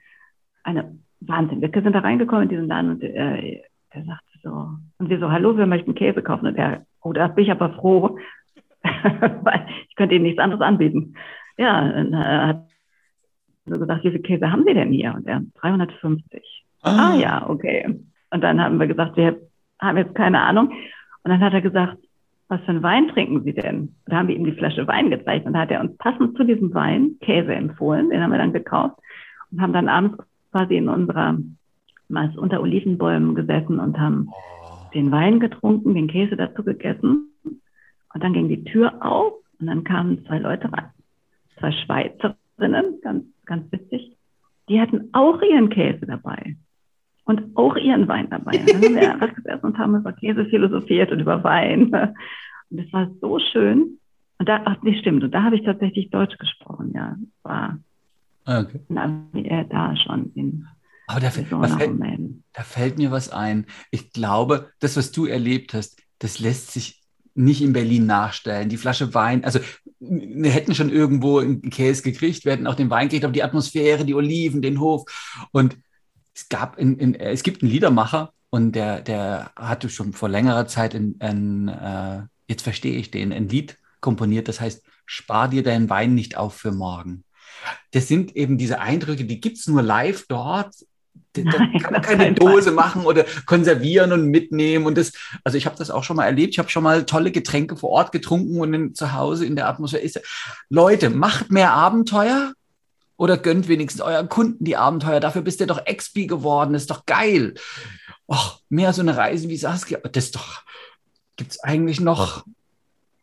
eine 0.62 0.96
Wahnsinn. 1.20 1.62
Wir 1.62 1.70
sind 1.70 1.92
da 1.94 2.00
reingekommen 2.00 2.44
in 2.44 2.48
diesen 2.50 2.68
Laden 2.68 2.90
und 2.92 3.02
äh, 3.02 3.62
der 3.94 4.04
sagte 4.04 4.38
so, 4.42 4.68
und 4.98 5.08
wir 5.08 5.18
so, 5.18 5.30
hallo, 5.30 5.56
wir 5.56 5.66
möchten 5.66 5.94
Käse 5.94 6.22
kaufen. 6.22 6.46
Und 6.46 6.56
der, 6.56 6.84
oh, 7.02 7.12
da 7.12 7.28
bin 7.28 7.44
ich 7.44 7.50
aber 7.50 7.70
froh, 7.74 8.18
weil 8.82 9.66
ich 9.88 9.96
könnte 9.96 10.14
Ihnen 10.14 10.24
nichts 10.24 10.38
anderes 10.38 10.62
anbieten 10.62 11.14
ja, 11.60 11.92
dann 11.92 12.12
äh, 12.14 12.46
hat 12.46 12.66
so 13.66 13.78
gesagt, 13.78 14.02
wie 14.04 14.10
viel 14.10 14.22
Käse 14.22 14.50
haben 14.50 14.64
Sie 14.66 14.72
denn 14.72 14.90
hier? 14.90 15.14
Und 15.14 15.26
er, 15.26 15.42
350. 15.60 16.42
Ah. 16.82 17.12
ah 17.12 17.16
ja, 17.16 17.48
okay. 17.48 18.00
Und 18.30 18.40
dann 18.40 18.60
haben 18.60 18.80
wir 18.80 18.86
gesagt, 18.86 19.16
wir 19.18 19.38
haben 19.78 19.98
jetzt 19.98 20.14
keine 20.14 20.40
Ahnung. 20.40 20.70
Und 20.70 21.30
dann 21.30 21.40
hat 21.40 21.52
er 21.52 21.60
gesagt, 21.60 21.98
was 22.48 22.60
für 22.62 22.68
einen 22.68 22.82
Wein 22.82 23.08
trinken 23.08 23.44
Sie 23.44 23.52
denn? 23.52 23.78
Und 23.80 23.94
da 24.06 24.16
haben 24.16 24.28
wir 24.28 24.36
ihm 24.36 24.46
die 24.46 24.52
Flasche 24.52 24.86
Wein 24.86 25.10
gezeigt 25.10 25.46
und 25.46 25.52
da 25.52 25.60
hat 25.60 25.70
er 25.70 25.82
uns 25.82 25.96
passend 25.98 26.34
zu 26.36 26.44
diesem 26.44 26.72
Wein 26.72 27.16
Käse 27.20 27.54
empfohlen. 27.54 28.08
Den 28.08 28.22
haben 28.22 28.32
wir 28.32 28.38
dann 28.38 28.54
gekauft 28.54 28.98
und 29.52 29.60
haben 29.60 29.74
dann 29.74 29.88
abends 29.88 30.16
quasi 30.50 30.76
in 30.76 30.88
unserer, 30.88 31.36
meist 32.08 32.38
unter 32.38 32.62
Olivenbäumen 32.62 33.34
gesessen 33.34 33.78
und 33.78 34.00
haben 34.00 34.30
oh. 34.30 34.90
den 34.94 35.12
Wein 35.12 35.38
getrunken, 35.40 35.94
den 35.94 36.08
Käse 36.08 36.36
dazu 36.36 36.64
gegessen. 36.64 37.34
Und 37.44 38.24
dann 38.24 38.32
ging 38.32 38.48
die 38.48 38.64
Tür 38.64 38.94
auf 39.04 39.34
und 39.60 39.66
dann 39.66 39.84
kamen 39.84 40.24
zwei 40.24 40.38
Leute 40.38 40.72
rein 40.72 40.88
zwei 41.60 41.72
Schweizerinnen, 41.72 43.00
ganz, 43.02 43.24
ganz 43.46 43.70
witzig, 43.70 44.16
die 44.68 44.80
hatten 44.80 45.10
auch 45.12 45.40
ihren 45.42 45.70
Käse 45.70 46.06
dabei 46.06 46.56
und 47.24 47.56
auch 47.56 47.76
ihren 47.76 48.08
Wein 48.08 48.28
dabei. 48.30 48.58
Und 48.58 48.70
dann 48.70 48.82
haben 48.82 48.94
wir 48.94 49.12
einfach 49.12 49.34
gesessen 49.34 49.66
und 49.66 49.78
haben 49.78 49.96
über 49.96 50.12
Käse 50.12 50.46
philosophiert 50.46 51.12
und 51.12 51.20
über 51.20 51.44
Wein. 51.44 51.92
Und 52.70 52.80
das 52.80 52.92
war 52.92 53.10
so 53.20 53.38
schön. 53.38 53.98
Und 54.38 54.48
da, 54.48 54.62
ach, 54.64 54.76
nee, 54.82 54.98
stimmt. 54.98 55.22
Und 55.22 55.32
da 55.32 55.42
habe 55.42 55.56
ich 55.56 55.64
tatsächlich 55.64 56.10
Deutsch 56.10 56.38
gesprochen, 56.38 56.92
ja. 56.94 57.16
War 57.42 57.78
okay. 58.46 58.80
äh, 59.34 59.64
da 59.68 59.94
schon 59.96 60.32
in 60.34 60.66
aber 61.10 61.20
da, 61.20 61.30
fällt, 61.30 61.50
da 61.50 62.62
fällt 62.62 62.98
mir 62.98 63.10
was 63.10 63.30
ein. 63.30 63.66
Ich 63.90 64.12
glaube, 64.12 64.70
das, 64.78 64.96
was 64.96 65.10
du 65.10 65.26
erlebt 65.26 65.74
hast, 65.74 66.00
das 66.20 66.38
lässt 66.38 66.70
sich 66.70 66.99
nicht 67.40 67.62
in 67.62 67.72
Berlin 67.72 68.06
nachstellen. 68.06 68.68
Die 68.68 68.76
Flasche 68.76 69.14
Wein, 69.14 69.44
also 69.44 69.60
wir 69.98 70.50
hätten 70.50 70.74
schon 70.74 70.90
irgendwo 70.90 71.38
einen 71.38 71.70
Käse 71.70 72.02
gekriegt, 72.02 72.44
wir 72.44 72.52
hätten 72.52 72.66
auch 72.66 72.74
den 72.74 72.90
Wein 72.90 73.08
gekriegt, 73.08 73.24
aber 73.24 73.32
die 73.32 73.42
Atmosphäre, 73.42 74.04
die 74.04 74.14
Oliven, 74.14 74.62
den 74.62 74.80
Hof. 74.80 75.04
Und 75.52 75.78
es 76.34 76.48
gab 76.48 76.78
in, 76.78 76.96
in, 76.98 77.14
es 77.14 77.42
gibt 77.42 77.62
einen 77.62 77.70
Liedermacher 77.70 78.32
und 78.50 78.72
der, 78.72 79.00
der 79.00 79.52
hatte 79.56 79.88
schon 79.88 80.12
vor 80.12 80.28
längerer 80.28 80.66
Zeit 80.66 80.94
ein, 80.94 81.16
ein 81.20 81.68
äh, 81.68 82.22
jetzt 82.48 82.62
verstehe 82.62 82.96
ich 82.96 83.10
den, 83.10 83.32
ein 83.32 83.48
Lied 83.48 83.76
komponiert, 84.00 84.48
das 84.48 84.60
heißt, 84.60 84.82
spar 85.06 85.48
dir 85.48 85.62
deinen 85.62 85.90
Wein 85.90 86.14
nicht 86.14 86.36
auf 86.36 86.54
für 86.54 86.72
morgen. 86.72 87.24
Das 87.90 88.08
sind 88.08 88.34
eben 88.36 88.58
diese 88.58 88.80
Eindrücke, 88.80 89.24
die 89.24 89.40
gibt 89.40 89.58
es 89.58 89.66
nur 89.66 89.82
live 89.82 90.26
dort 90.28 90.74
da 91.32 91.42
kann 91.42 91.92
man 91.92 92.02
keine 92.02 92.32
Dose 92.32 92.72
machen 92.72 93.04
oder 93.04 93.24
konservieren 93.46 94.12
und 94.12 94.26
mitnehmen. 94.26 94.86
Und 94.86 94.98
das, 94.98 95.12
also 95.44 95.56
ich 95.56 95.66
habe 95.66 95.76
das 95.76 95.90
auch 95.90 96.02
schon 96.02 96.16
mal 96.16 96.26
erlebt. 96.26 96.54
Ich 96.54 96.58
habe 96.58 96.70
schon 96.70 96.82
mal 96.82 97.06
tolle 97.06 97.30
Getränke 97.30 97.76
vor 97.76 97.90
Ort 97.90 98.12
getrunken 98.12 98.60
und 98.60 98.74
in, 98.74 98.94
zu 98.94 99.12
Hause 99.12 99.46
in 99.46 99.56
der 99.56 99.68
Atmosphäre 99.68 100.02
ist. 100.02 100.20
Leute, 100.68 101.10
macht 101.10 101.50
mehr 101.50 101.72
Abenteuer 101.72 102.52
oder 103.16 103.36
gönnt 103.36 103.68
wenigstens 103.68 104.00
euren 104.00 104.28
Kunden 104.28 104.64
die 104.64 104.76
Abenteuer. 104.76 105.20
Dafür 105.20 105.42
bist 105.42 105.60
ihr 105.60 105.66
doch 105.66 105.86
Expi 105.86 106.26
geworden. 106.26 106.72
Das 106.72 106.82
ist 106.82 106.90
doch 106.90 107.06
geil. 107.06 107.54
Och, 108.26 108.60
mehr 108.68 108.92
so 108.92 109.02
eine 109.02 109.16
Reise 109.16 109.48
wie 109.48 109.56
Saskia. 109.56 109.98
Das 109.98 110.24
ist 110.24 110.36
doch, 110.36 110.62
gibt 111.36 111.52
es 111.52 111.60
eigentlich 111.62 112.00
noch, 112.00 112.44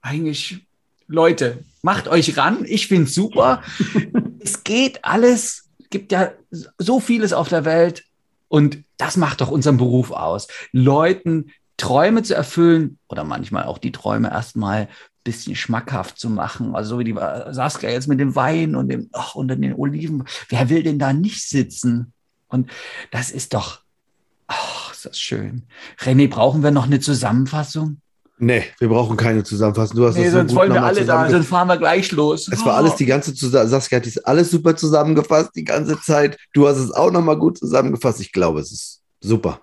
eigentlich, 0.02 0.68
Leute, 1.08 1.64
macht 1.82 2.08
euch 2.08 2.38
ran. 2.38 2.64
Ich 2.66 2.88
finde 2.88 3.06
es 3.06 3.16
super. 3.16 3.64
es 4.40 4.64
geht 4.64 5.04
alles 5.04 5.67
gibt 5.90 6.12
ja 6.12 6.32
so 6.78 7.00
vieles 7.00 7.34
auf 7.34 7.50
der 7.50 7.66
Welt 7.66 8.04
und 8.48 8.84
das 8.98 9.18
macht 9.18 9.42
doch 9.42 9.52
unseren 9.52 9.78
Beruf 9.78 10.12
aus. 10.12 10.48
Leuten 10.72 11.52
Träume 11.78 12.24
zu 12.24 12.36
erfüllen 12.36 12.98
oder 13.08 13.24
manchmal 13.24 13.66
auch 13.66 13.78
die 13.78 13.92
Träume 13.92 14.30
erstmal 14.32 14.82
ein 14.82 14.88
bisschen 15.24 15.56
schmackhaft 15.56 16.20
zu 16.20 16.30
machen. 16.30 16.76
Also 16.76 16.96
so 16.96 17.00
wie 17.00 17.04
die 17.04 17.14
Saskia 17.14 17.90
jetzt 17.90 18.08
mit 18.08 18.20
dem 18.20 18.36
Wein 18.36 18.76
und 18.76 18.90
dem 18.90 19.10
ach, 19.14 19.36
und 19.36 19.50
den 19.50 19.76
Oliven. 19.76 20.24
Wer 20.50 20.70
will 20.70 20.84
denn 20.84 21.00
da 21.00 21.14
nicht 21.14 21.48
sitzen? 21.48 22.14
Und 22.48 22.72
das 23.12 23.30
ist 23.30 23.54
doch, 23.54 23.82
ach, 24.48 24.92
ist 24.92 25.06
das 25.06 25.20
schön. 25.20 25.68
René, 26.00 26.30
brauchen 26.30 26.64
wir 26.64 26.72
noch 26.72 26.86
eine 26.86 27.00
Zusammenfassung? 27.00 28.02
Nee, 28.40 28.64
wir 28.78 28.88
brauchen 28.88 29.18
keine 29.18 29.44
Zusammenfassung. 29.44 29.98
Du 29.98 30.06
hast 30.06 30.16
nee, 30.16 30.26
das 30.26 30.32
so 30.34 30.38
sonst 30.40 30.56
wollen 30.56 30.72
wir 30.72 30.84
alle 30.84 31.04
da, 31.06 31.28
sonst 31.30 31.48
fahren 31.48 31.68
wir 31.68 31.78
gleich 31.78 32.12
los. 32.12 32.48
Es 32.52 32.64
war 32.64 32.76
alles 32.76 32.96
die 32.96 33.06
ganze 33.08 33.34
Zusammenfassung. 33.34 33.80
Saskia 33.80 33.98
hat 34.00 34.28
alles 34.28 34.52
super 34.52 34.76
zusammengefasst 34.76 35.52
die 35.56 35.64
ganze 35.64 36.00
Zeit. 36.02 36.38
Du 36.54 36.68
hast 36.68 36.78
es 36.78 36.92
auch 36.92 37.12
nochmal 37.12 37.38
gut 37.38 37.58
zusammengefasst. 37.58 38.22
Ich 38.22 38.32
glaube, 38.32 38.60
es 38.60 38.72
ist 38.72 39.02
super. 39.22 39.62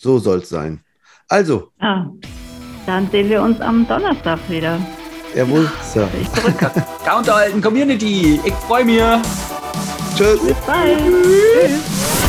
So 0.00 0.18
soll 0.20 0.38
es 0.38 0.48
sein. 0.48 0.80
Also, 1.28 1.70
Ah, 1.80 2.06
dann 2.86 3.10
sehen 3.10 3.28
wir 3.28 3.42
uns 3.42 3.60
am 3.60 3.86
Donnerstag 3.88 4.38
wieder. 4.48 4.78
jawohl, 5.34 5.70
so. 5.92 6.00
Bin 6.06 6.22
ich 6.22 6.32
zurück. 6.32 6.58
Counterhalten 7.04 7.60
Community. 7.60 8.40
Ich 8.44 8.54
freue 8.54 8.84
mich. 8.84 9.00
Tschüss. 10.16 10.40
Bis 10.40 10.56
bald. 10.66 10.98
Tschüss. 10.98 12.19